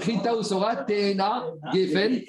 [0.00, 2.20] Rita Usora, Teena, Gefen,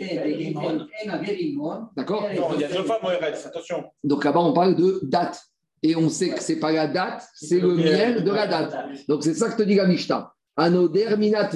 [1.96, 3.84] d'accord il y a deux fois Moeretz, attention.
[4.04, 5.40] Donc là-bas, on parle de date.
[5.84, 8.76] Et on sait que c'est pas la date, c'est le miel de la date.
[9.08, 10.34] Donc c'est ça que te dit la Mishnah.
[10.58, 11.52] Anoder minat.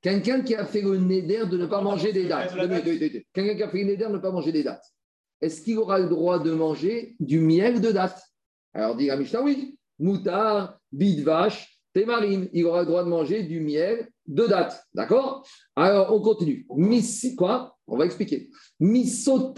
[0.00, 2.52] Quelqu'un qui a fait le neder de ne pas manger des dates.
[3.32, 4.84] Quelqu'un qui a fait le neder de ne pas manger des dates.
[5.40, 8.20] Est-ce qu'il aura le droit de manger du miel de date?
[8.74, 9.76] Alors dit la Mishnah, oui.
[9.98, 12.48] Moutar, bidvash, témarim.
[12.52, 14.82] Il aura le droit de manger du miel de date.
[14.94, 15.46] D'accord?
[15.76, 16.66] Alors on continue.
[16.76, 17.76] Missi, quoi?
[17.86, 18.48] On va expliquer.
[18.80, 19.54] Misot.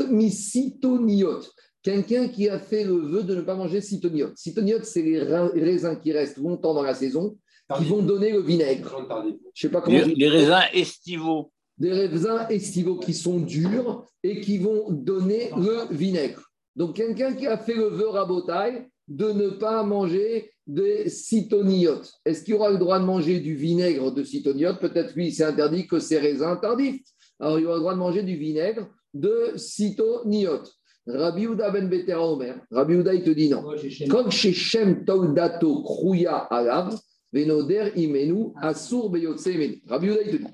[1.82, 4.30] Quelqu'un qui a fait le vœu de ne pas manger citoniot.
[4.34, 7.36] Citoniot, c'est les ra- raisins qui restent longtemps dans la saison,
[7.76, 9.06] qui vont donner le vinaigre.
[9.52, 9.98] Je sais pas comment.
[10.16, 11.52] Les raisins estivaux.
[11.76, 16.40] Des raisins estivaux qui sont durs et qui vont donner le vinaigre.
[16.74, 22.12] Donc, quelqu'un qui a fait le vœu rabotaille de ne pas manger des citoniotes.
[22.24, 25.86] Est-ce qu'il aura le droit de manger du vinaigre de citoniote Peut-être lui, c'est interdit
[25.86, 27.02] que ces raisins tardifs.
[27.38, 30.72] Alors, il aura le droit de manger du vinaigre de citoniote.
[31.07, 32.57] Rabbi Ouda ben Betera Omer.
[32.70, 33.62] Rabbi Ouda, il te dit non.
[34.09, 36.98] Comme chez Shem Toldato Krouya Alav,
[37.30, 39.50] Venoder Imenu Asur Beyotse.
[39.86, 40.52] Rabbi Ouda, il te dit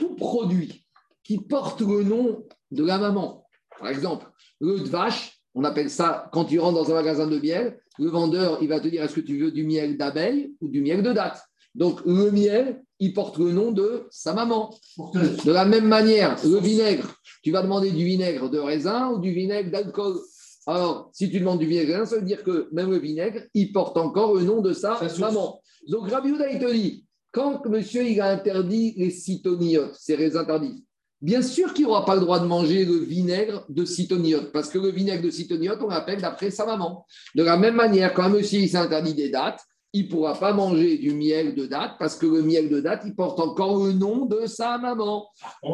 [0.00, 0.84] tout produit
[1.22, 3.46] qui porte le nom de la maman,
[3.78, 4.26] par exemple,
[4.60, 8.08] le de vache, on appelle ça, quand tu rentres dans un magasin de miel, le
[8.08, 11.02] vendeur, il va te dire est-ce que tu veux du miel d'abeille ou du miel
[11.02, 11.42] de date?
[11.74, 14.74] Donc, le miel, il porte le nom de sa maman.
[15.14, 19.32] De la même manière, le vinaigre, tu vas demander du vinaigre de raisin ou du
[19.32, 20.18] vinaigre d'alcool.
[20.66, 23.42] Alors, si tu demandes du vinaigre de raisin, ça veut dire que même le vinaigre,
[23.54, 25.62] il porte encore le nom de sa maman.
[25.88, 30.44] Donc, Rabbi Houda, il te dit, quand monsieur il a interdit les citoniotes, ces raisins
[30.46, 30.82] tardifs,
[31.22, 34.78] bien sûr qu'il n'aura pas le droit de manger le vinaigre de citoniote, parce que
[34.78, 37.06] le vinaigre de citoniote, on l'appelle d'après sa maman.
[37.34, 39.60] De la même manière, quand un monsieur il s'est interdit des dates,
[39.94, 43.02] il ne pourra pas manger du miel de date, parce que le miel de date,
[43.04, 45.28] il porte encore le nom de sa maman.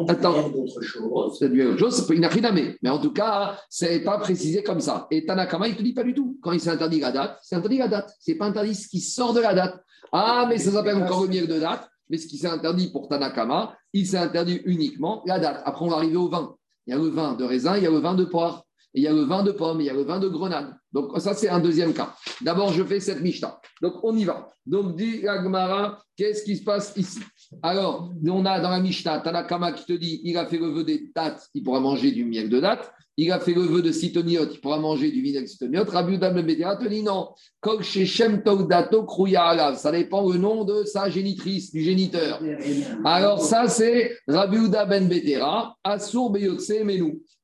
[0.09, 0.49] Attends.
[0.49, 1.37] d'autres choses.
[1.39, 2.73] C'est du autre chose, c'est pas une akhiname.
[2.81, 5.07] Mais en tout cas, c'est pas précisé comme ça.
[5.09, 6.37] Et Tanakama, il te dit pas du tout.
[6.41, 8.11] Quand il s'est interdit la date, c'est interdit la date.
[8.19, 9.81] C'est pas interdit ce qui sort de la date.
[10.11, 11.89] Ah, mais ça s'appelle encore le miel de date.
[12.09, 15.61] Mais ce qui s'est interdit pour Tanakama, il s'est interdit uniquement la date.
[15.65, 16.55] Après, on va arriver au vin.
[16.87, 19.03] Il y a le vin de raisin, il y a le vin de poire, il
[19.03, 20.73] y a le vin de pomme, il y a le vin de grenade.
[20.91, 22.15] Donc, ça, c'est un deuxième cas.
[22.41, 23.59] D'abord, je fais cette Mishnah.
[23.81, 24.49] Donc, on y va.
[24.65, 27.19] Donc, dit Agmara, qu'est-ce qui se passe ici?
[27.61, 30.83] Alors, on a dans la Mishnah, Tanakama qui te dit il a fait le vœu
[30.83, 32.91] des dates, il pourra manger du miel de date.
[33.21, 35.83] Il a fait le vœu de Sitoniot, il pourra manger du vinaigre Sitoniot.
[35.83, 37.31] Rabbi Udam le te dit non.
[39.75, 42.41] Ça dépend le nom de sa génitrice, du géniteur.
[43.03, 46.71] Alors, ça, c'est Rabbi Uda Ben Betera, Assour Beyotse.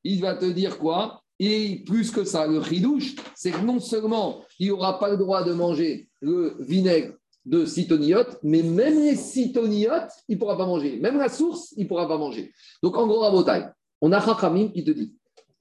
[0.05, 1.21] Il va te dire quoi?
[1.39, 5.43] Et plus que ça, le chidouche, c'est que non seulement il n'aura pas le droit
[5.43, 7.15] de manger le vinaigre
[7.45, 10.99] de Sitoniot, mais même les Sitoniotes, il ne pourra pas manger.
[11.01, 12.53] Même la source, il ne pourra pas manger.
[12.81, 13.67] Donc, en gros, à Botaï,
[13.99, 15.13] on a Chachamim qui te dit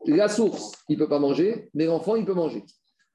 [0.07, 2.65] la source, il ne peut pas manger, mais l'enfant, il peut manger.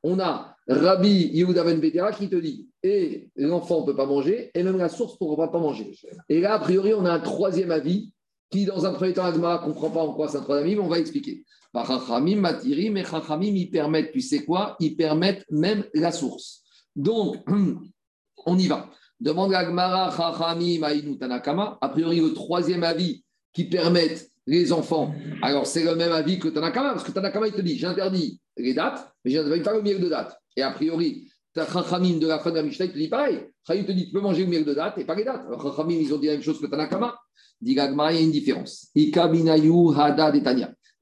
[0.04, 4.52] On a Rabbi Yehuda Ben Betera qui te dit et l'enfant ne peut pas manger,
[4.54, 5.92] et même la source ne pourra pas manger.
[6.30, 8.14] Et là, a priori, on a un troisième avis
[8.50, 10.76] qui, dans un premier temps, Agmara ne comprend pas en quoi c'est un troisième avis,
[10.76, 11.44] mais on va expliquer.
[11.76, 16.64] Chachamim, Matiri, mais Chachamim, ils permettent, tu sais quoi Ils permettent même la source.
[16.96, 17.38] Donc,
[18.46, 18.90] on y va.
[19.20, 21.78] Demande à Agmara, Chachamim, Aïnou, Tanakama.
[21.82, 23.24] A priori, le troisième avis
[23.54, 25.14] qui permettent les enfants.
[25.42, 28.74] Alors, c'est le même avis que Tanakama, parce que Tanakama, il te dit j'interdis les
[28.74, 30.38] dates, mais j'interdis pas le miel de date.
[30.56, 33.42] Et a priori, Chachamim de la fin de la Mishnah, il te dit pareil.
[33.68, 35.46] Chachamim te dit tu peux manger le miel de date et pas les dates.
[35.48, 37.16] Alors, Chachamim, ils ont dit la même chose que Tanakama.
[37.62, 38.90] Dit il y a une différence.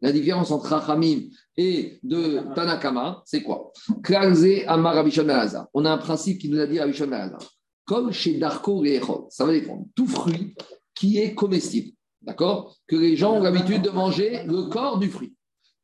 [0.02, 1.22] La différence entre Chachamim
[1.56, 3.72] et de Tanakama, c'est quoi?
[5.24, 5.68] Malazar.
[5.74, 7.40] On a un principe qui nous a dit Rabishon Malazar.
[7.86, 9.86] Comme chez Darko et Ça va dépendre.
[9.96, 10.56] Tout fruit
[10.94, 11.97] qui est comestible.
[12.22, 12.76] D'accord?
[12.88, 15.34] Que les gens ont l'habitude de manger le corps du fruit.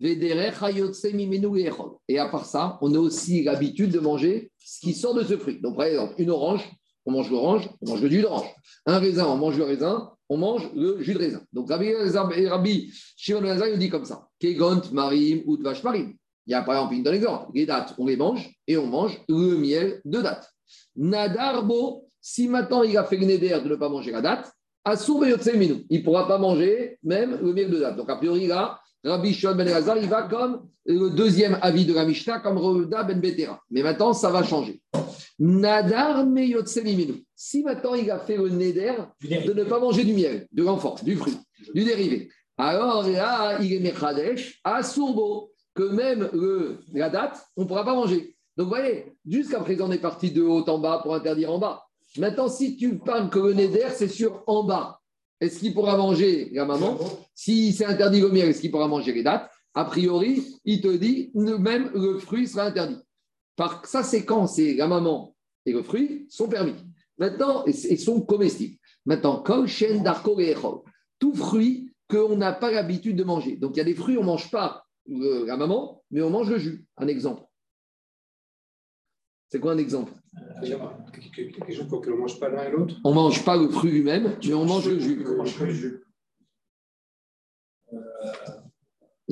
[0.02, 5.38] Et à part ça, on a aussi l'habitude de manger ce qui sort de ce
[5.38, 5.62] fruit.
[5.62, 6.70] Donc, par exemple, une orange,
[7.06, 8.48] on mange l'orange, on mange le jus d'orange.
[8.86, 11.42] Un raisin, on mange le raisin, on mange le jus de raisin.
[11.54, 16.16] Donc, Rabbi, Shimon il dit comme ça Kegont, Marim, ou Marim.
[16.46, 18.88] Il y a par exemple, une donne exemple les dates, on les mange et on
[18.88, 20.50] mange le miel de date.
[20.96, 24.52] Nadarbo, si maintenant il a fait le néder de ne pas manger la date,
[24.86, 27.96] il ne pourra pas manger même le miel de date.
[27.96, 31.94] Donc, a priori, là, Rabbi Shimon Ben Elazar, il va comme le deuxième avis de
[31.94, 33.62] la Mishnah, comme Reuda Ben Betera.
[33.70, 34.82] Mais maintenant, ça va changer.
[35.40, 37.26] Nadar Meyotsemiminu.
[37.36, 40.96] Si maintenant il a fait le neder de ne pas manger du miel, de l'enfant,
[41.04, 41.38] du fruit,
[41.74, 47.64] du dérivé, alors là, il est Mechadesh à Sourbo, que même le, la date, on
[47.64, 48.36] ne pourra pas manger.
[48.56, 51.58] Donc, vous voyez, jusqu'à présent, on est parti de haut en bas pour interdire en
[51.58, 51.84] bas.
[52.18, 55.00] Maintenant, si tu parles que le neder, c'est sur en bas,
[55.40, 56.98] est-ce qu'il pourra manger la maman
[57.34, 59.50] Si c'est interdit le miel, est-ce qu'il pourra manger les dates?
[59.74, 63.00] A priori, il te dit, même le fruit sera interdit.
[63.56, 65.36] Par, ça, c'est quand c'est la maman
[65.66, 66.76] et le fruit sont permis.
[67.18, 68.78] Maintenant, ils sont comestibles.
[69.06, 70.56] Maintenant, comme chêne d'arco et
[71.20, 73.58] tout fruit qu'on n'a pas l'habitude de manger.
[73.58, 76.50] Donc, il y a des fruits, on ne mange pas la maman, mais on mange
[76.50, 76.86] le jus.
[76.98, 77.44] Un exemple.
[79.50, 80.12] C'est quoi un exemple?
[81.34, 82.96] Quelque chose qu'on ne mange pas l'un et l'autre?
[83.04, 85.24] On ne mange pas le fruit lui-même, mais on mange le jus.
[85.28, 86.04] On mange le jus.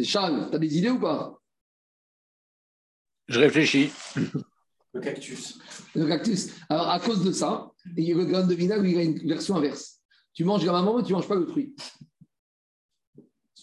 [0.03, 1.37] Charles, tu as des idées ou pas?
[3.27, 3.91] Je réfléchis.
[4.93, 5.59] Le cactus.
[5.95, 6.53] Le cactus.
[6.69, 10.01] Alors, à cause de ça, le grain de vinaigre, il a une version inverse.
[10.33, 11.75] Tu manges la maman, mais tu ne manges pas le fruit.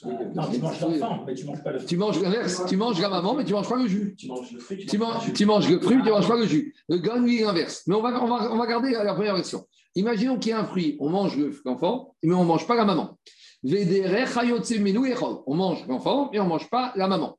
[0.05, 1.89] Non, tu manges l'enfant, mais tu manges pas le fruit.
[1.89, 2.63] Tu manges l'inverse.
[2.69, 4.15] Tu manges la maman, mais tu ne manges pas le jus.
[4.17, 4.87] Tu manges le fruit.
[4.87, 6.75] Tu manges, tu manges le fruit, tu ne manges pas le jus.
[6.89, 7.83] Le grain, lui, est inverse.
[7.87, 9.67] Mais on va, on va, on va garder la première version.
[9.95, 12.85] Imaginons qu'il y a un fruit, on mange l'enfant, mais on ne mange pas la
[12.85, 13.19] maman.
[13.65, 17.39] On mange l'enfant, mais on ne mange pas la maman.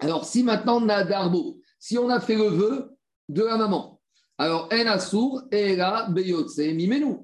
[0.00, 2.96] Alors, si maintenant, Nadarbo, si on a fait le vœu
[3.28, 4.00] de la maman,
[4.38, 7.16] alors, En Assour, Era, Beyotse, Mimenu.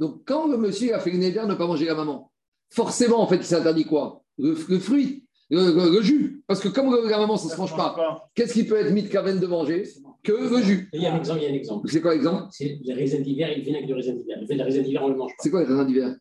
[0.00, 2.32] Donc, quand le monsieur a fait le néder de ne pas manger la maman,
[2.74, 4.22] forcément, en fait, il s'interdit quoi?
[4.38, 6.42] Le, le fruit, le, le- le jus.
[6.46, 9.38] Parce que comme la maman, ça ne se mange pas, qu'est-ce qui peut être mitkaven
[9.38, 9.84] de manger?
[10.22, 11.88] Que le jus Il y a un exemple, il y a un exemple.
[11.90, 12.44] C'est quoi l'exemple?
[12.50, 14.38] C'est les raisins d'hiver et le vinaigre de raisin d'hiver.
[14.40, 15.42] Le vinaigre de raisin d'hiver, on ne le mange pas.
[15.42, 16.14] C'est quoi les raisins d'hiver?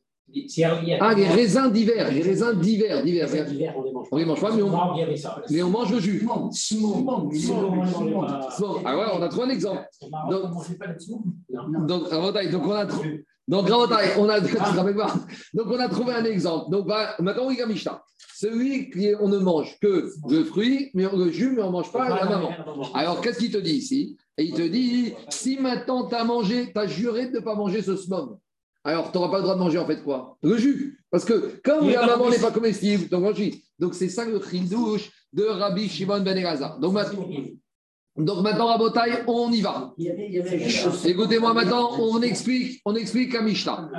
[0.47, 2.11] C'est- il y a- Ah, les raisins d'hiver.
[2.11, 2.97] Les raisins d'hiver.
[2.97, 3.29] Les d'hiver.
[3.29, 4.15] raisins d'hiver, on ne les mange pas.
[4.15, 4.69] On les mange pas, mais on,
[5.49, 6.19] mais mange le jus.
[6.19, 8.21] Simon, Simon, Simon, Simon.
[8.59, 9.81] Bon, ah ouais, on a trouvé un exemple.
[10.01, 10.11] Donc-
[10.43, 11.21] on ne mangeait pas le Simon?
[11.87, 13.23] Donc, Rabotai, donc on a trouvé.
[13.47, 14.55] Donc, Rabotai, on a, tu
[15.53, 16.71] donc, on a trouvé un exemple.
[16.71, 18.01] Donc, bah, maintenant, Mishnah.
[18.35, 18.91] Celui
[19.21, 22.25] on ne mange que le fruit, mais le jus, mais on ne mange pas la
[22.25, 22.51] maman.
[22.93, 24.17] Alors, qu'est-ce qu'il te dit ici?
[24.37, 27.55] Et il te dit si maintenant tu as mangé, tu as juré de ne pas
[27.55, 28.37] manger ce smog,
[28.83, 30.37] alors tu n'auras pas le droit de manger en fait quoi?
[30.41, 30.99] Le jus.
[31.11, 33.53] Parce que comme la maman n'est pas comestible, donc mange jus.
[33.79, 36.79] Donc, c'est ça le chidouche de Rabbi Shimon ben Elazar.
[36.79, 37.27] Donc, maintenant,
[38.15, 39.93] donc maintenant, Rabotai, on y va.
[41.05, 43.89] Écoutez-moi maintenant, on explique, on explique à Mishnah.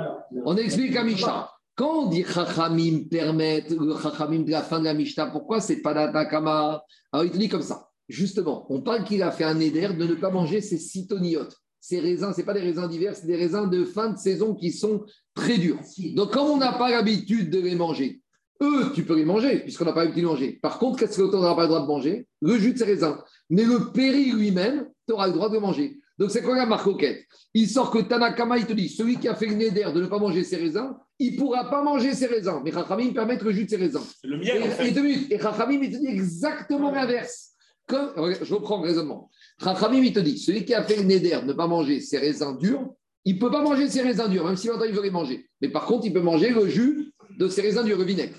[0.45, 1.49] On explique à Mishnah.
[1.75, 5.81] Quand on dit Chachamim permettre, le Chachamim de la fin de la Mishnah, pourquoi c'est
[5.81, 6.81] pas d'Atakama?
[7.11, 7.89] Alors il te dit comme ça.
[8.07, 11.57] Justement, on parle qu'il a fait un éder de ne pas manger ses cytoniotes.
[11.81, 14.71] Ces raisins, ce pas des raisins d'hiver, c'est des raisins de fin de saison qui
[14.71, 15.05] sont
[15.35, 15.79] très durs.
[16.15, 18.21] Donc, comme on n'a pas l'habitude de les manger,
[18.61, 20.59] eux, tu peux les manger, puisqu'on n'a pas les manger.
[20.61, 22.27] Par contre, qu'est-ce que l'auteur n'aura pas le droit de manger?
[22.41, 23.17] Le jus de ces raisins.
[23.49, 25.99] Mais le péri lui-même, tu auras le droit de manger.
[26.17, 29.35] Donc, c'est quoi la marcoquette Il sort que Tanakama, il te dit celui qui a
[29.35, 32.27] fait le néder de ne pas manger ses raisins, il ne pourra pas manger ses
[32.27, 32.61] raisins.
[32.63, 34.01] Mais Chachamim permet le jus de ses raisins.
[34.21, 34.87] C'est le miel, en Et, fait.
[34.87, 35.27] et deux minutes.
[35.31, 37.51] Et Chachamim, il te dit exactement l'inverse.
[37.89, 39.29] Je reprends le raisonnement.
[39.61, 42.17] Chachamim, il te dit celui qui a fait le néder de ne pas manger ses
[42.17, 42.87] raisins durs,
[43.25, 45.49] il ne peut pas manger ses raisins durs, même si longtemps il veut les manger.
[45.61, 48.35] Mais par contre, il peut manger le jus de ses raisins durs, le vinaigre.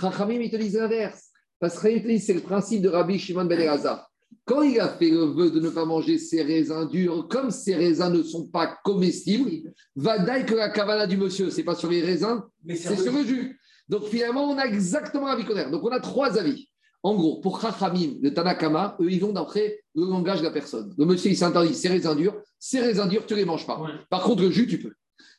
[0.00, 1.28] Chachamim, il te dit l'inverse.
[1.60, 4.08] Parce que c'est le principe de Rabbi Shimon Ben Elazar.
[4.44, 7.76] Quand il a fait le vœu de ne pas manger ses raisins durs, comme ces
[7.76, 12.02] raisins ne sont pas comestibles, va que la cavana du monsieur, c'est pas sur les
[12.02, 13.60] raisins, c'est sur le jus.
[13.88, 15.70] Donc finalement, on a exactement l'avis contraire.
[15.70, 16.68] Donc on a trois avis.
[17.04, 20.94] En gros, pour Chachamim, le Tanakama, eux, ils vont d'après le langage de la personne.
[20.96, 22.34] Le monsieur, il s'interdit ses raisins durs.
[22.58, 23.80] Ces raisins durs, tu ne les manges pas.
[23.80, 23.90] Ouais.
[24.08, 24.92] Par contre, le jus, tu peux.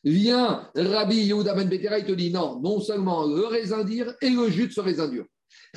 [0.04, 4.30] Viens, Rabbi Yehuda Ben Betera, il te dit non, non seulement le raisin dur et
[4.30, 5.24] le jus de ce raisin dur.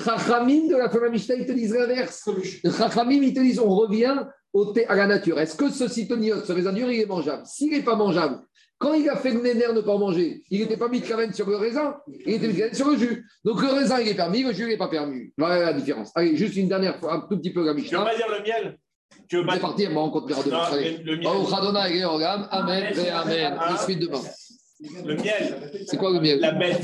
[0.04, 2.30] Chachamim de la Torah Mishnah, ils te disent l'inverse.
[2.78, 4.16] Chachamim, ils te disent on revient
[4.54, 5.40] au thé- à la nature.
[5.40, 7.44] Est-ce que ce citoniot, ce raisin dur, il est mangeable?
[7.46, 8.40] S'il n'est pas mangeable,
[8.80, 11.34] quand il a fait le néner ne pas manger, il n'était pas mis de caverne
[11.34, 13.26] sur le raisin, il était mis de caverne sur le jus.
[13.44, 15.32] Donc le raisin, il est permis, le jus, il n'est pas permis.
[15.38, 16.12] Voilà la différence.
[16.14, 18.04] Allez, juste une dernière fois, un tout petit peu la Mishnah.
[18.04, 18.78] pas dire le miel?
[19.28, 20.10] Tu veux pas C'est parti, on
[21.04, 21.24] le miel.
[21.24, 22.00] Baruch Adonai,
[22.52, 23.58] Amen, Amen.
[24.00, 24.22] Demain.
[25.16, 25.72] Miel.
[25.88, 26.40] C'est quoi le miel?
[26.40, 26.82] La bête.